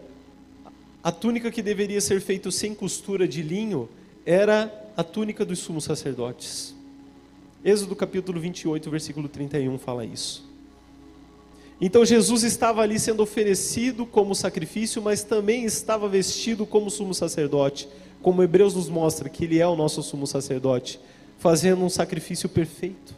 a 1.03 1.11
túnica 1.11 1.49
que 1.49 1.61
deveria 1.61 1.99
ser 1.99 2.21
feita 2.21 2.51
sem 2.51 2.75
costura 2.75 3.27
de 3.27 3.41
linho, 3.41 3.89
era 4.25 4.71
a 4.95 5.03
túnica 5.03 5.45
dos 5.45 5.59
sumos 5.59 5.85
sacerdotes. 5.85 6.75
Êxodo 7.63 7.95
capítulo 7.95 8.39
28, 8.39 8.89
versículo 8.89 9.27
31 9.27 9.77
fala 9.77 10.05
isso. 10.05 10.45
Então 11.79 12.03
Jesus 12.03 12.43
estava 12.43 12.81
ali 12.81 12.99
sendo 12.99 13.21
oferecido 13.21 14.05
como 14.05 14.33
sacrifício, 14.33 15.01
mas 15.01 15.23
também 15.23 15.63
estava 15.63 16.09
vestido 16.09 16.65
como 16.65 16.89
sumo 16.89 17.13
sacerdote, 17.13 17.87
como 18.21 18.41
Hebreus 18.41 18.73
nos 18.73 18.89
mostra 18.89 19.29
que 19.29 19.45
ele 19.45 19.59
é 19.59 19.67
o 19.67 19.75
nosso 19.75 20.01
sumo 20.01 20.25
sacerdote, 20.25 20.99
fazendo 21.37 21.83
um 21.83 21.89
sacrifício 21.89 22.49
perfeito. 22.49 23.15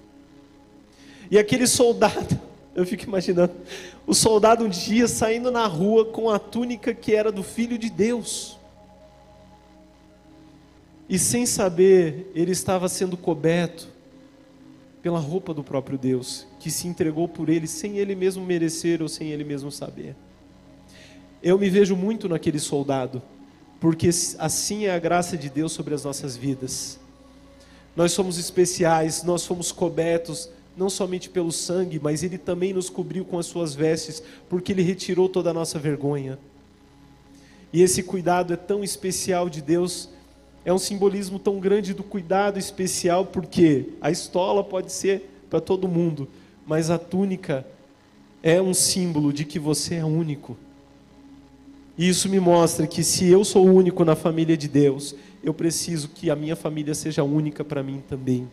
E 1.32 1.38
aquele 1.38 1.68
soldado, 1.68 2.40
eu 2.76 2.86
fico 2.86 3.04
imaginando, 3.04 3.54
o 4.06 4.14
soldado 4.14 4.66
um 4.66 4.70
dia 4.70 5.08
saindo 5.08 5.52
na 5.52 5.66
rua 5.68 6.06
com 6.06 6.30
a 6.30 6.40
túnica 6.40 6.94
que 6.94 7.14
era 7.14 7.32
do 7.32 7.44
filho 7.44 7.78
de 7.78 7.90
Deus. 7.90 8.58
E 11.08 11.18
sem 11.18 11.46
saber, 11.46 12.32
ele 12.36 12.52
estava 12.52 12.88
sendo 12.88 13.18
coberto 13.18 13.88
pela 15.02 15.20
roupa 15.20 15.54
do 15.54 15.64
próprio 15.64 15.98
Deus, 15.98 16.46
que 16.60 16.70
se 16.70 16.88
entregou 16.88 17.28
por 17.28 17.50
ele 17.50 17.68
sem 17.68 17.98
ele 17.98 18.16
mesmo 18.16 18.46
merecer 18.46 19.02
ou 19.02 19.08
sem 19.08 19.32
ele 19.32 19.44
mesmo 19.44 19.72
saber. 19.72 20.16
Eu 21.42 21.58
me 21.58 21.70
vejo 21.70 21.96
muito 21.96 22.28
naquele 22.28 22.60
soldado, 22.60 23.22
porque 23.80 24.10
assim 24.38 24.86
é 24.86 24.92
a 24.92 25.00
graça 25.00 25.38
de 25.38 25.50
Deus 25.50 25.72
sobre 25.72 25.96
as 25.96 26.04
nossas 26.04 26.36
vidas. 26.36 27.00
Nós 27.96 28.12
somos 28.12 28.38
especiais, 28.38 29.24
nós 29.24 29.46
fomos 29.46 29.72
cobertos 29.72 30.50
não 30.78 30.90
somente 30.90 31.30
pelo 31.30 31.52
sangue, 31.52 32.00
mas 32.02 32.24
ele 32.24 32.38
também 32.38 32.74
nos 32.74 32.90
cobriu 32.90 33.26
com 33.26 33.38
as 33.38 33.46
suas 33.46 33.76
vestes, 33.76 34.24
porque 34.48 34.72
ele 34.72 34.82
retirou 34.82 35.28
toda 35.28 35.50
a 35.50 35.54
nossa 35.54 35.78
vergonha. 35.78 36.40
E 37.74 37.82
esse 37.82 38.02
cuidado 38.02 38.54
é 38.54 38.56
tão 38.56 38.84
especial 38.84 39.50
de 39.50 39.62
Deus 39.62 40.10
é 40.66 40.74
um 40.74 40.78
simbolismo 40.78 41.40
tão 41.40 41.60
grande 41.60 41.94
do 41.94 42.04
cuidado 42.04 42.60
especial, 42.60 43.26
porque 43.26 43.90
a 44.02 44.12
estola 44.12 44.64
pode 44.64 44.92
ser 44.92 45.30
para 45.50 45.62
todo 45.62 45.88
mundo, 45.88 46.28
mas 46.66 46.90
a 46.90 46.98
túnica 46.98 47.66
é 48.44 48.62
um 48.62 48.74
símbolo 48.74 49.32
de 49.32 49.46
que 49.46 49.58
você 49.58 49.96
é 49.96 50.06
único. 50.06 50.58
E 51.98 52.08
isso 52.08 52.30
me 52.30 52.40
mostra 52.40 52.88
que 52.88 53.04
se 53.04 53.28
eu 53.28 53.44
sou 53.44 53.66
único 53.66 54.06
na 54.06 54.16
família 54.16 54.56
de 54.56 54.68
Deus, 54.68 55.16
eu 55.44 55.54
preciso 55.54 56.10
que 56.10 56.30
a 56.30 56.36
minha 56.36 56.56
família 56.56 56.94
seja 56.94 57.24
única 57.24 57.64
para 57.64 57.82
mim 57.82 58.04
também. 58.08 58.48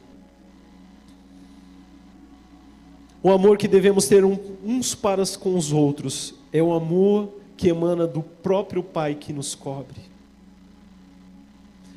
O 3.23 3.31
amor 3.31 3.59
que 3.59 3.67
devemos 3.67 4.07
ter 4.07 4.25
uns 4.25 4.95
para 4.95 5.25
com 5.39 5.57
os 5.57 5.73
outros 5.73 6.35
é 6.53 6.63
o 6.63 6.73
amor 6.73 7.33
que 7.57 7.69
emana 7.69 8.07
do 8.07 8.23
próprio 8.23 8.83
Pai 8.83 9.15
que 9.15 9.33
nos 9.33 9.55
cobre. 9.55 10.01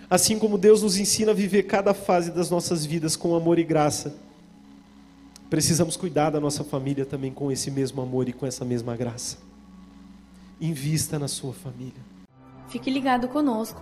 Assim 0.10 0.39
como 0.39 0.58
Deus 0.58 0.82
nos 0.82 0.97
ensina 0.97 1.32
a 1.32 1.36
viver 1.36 1.63
cada 1.63 1.93
fase 1.93 2.32
das 2.32 2.49
nossas 2.49 2.84
vidas 2.84 3.15
com 3.15 3.36
amor 3.36 3.60
e 3.60 3.63
graça, 3.63 4.15
precisamos 5.52 5.95
cuidar 5.95 6.32
da 6.32 6.39
nossa 6.39 6.63
família 6.63 7.06
também 7.06 7.32
com 7.32 7.52
esse 7.52 7.69
mesmo 7.69 8.02
amor 8.02 8.28
e 8.28 8.34
com 8.34 8.47
essa 8.47 8.65
mesma 8.65 8.95
graça. 8.95 9.38
Invista 10.60 11.19
na 11.19 11.28
sua 11.28 11.54
família. 11.54 12.02
Fique 12.69 12.89
ligado 12.89 13.28
conosco. 13.28 13.82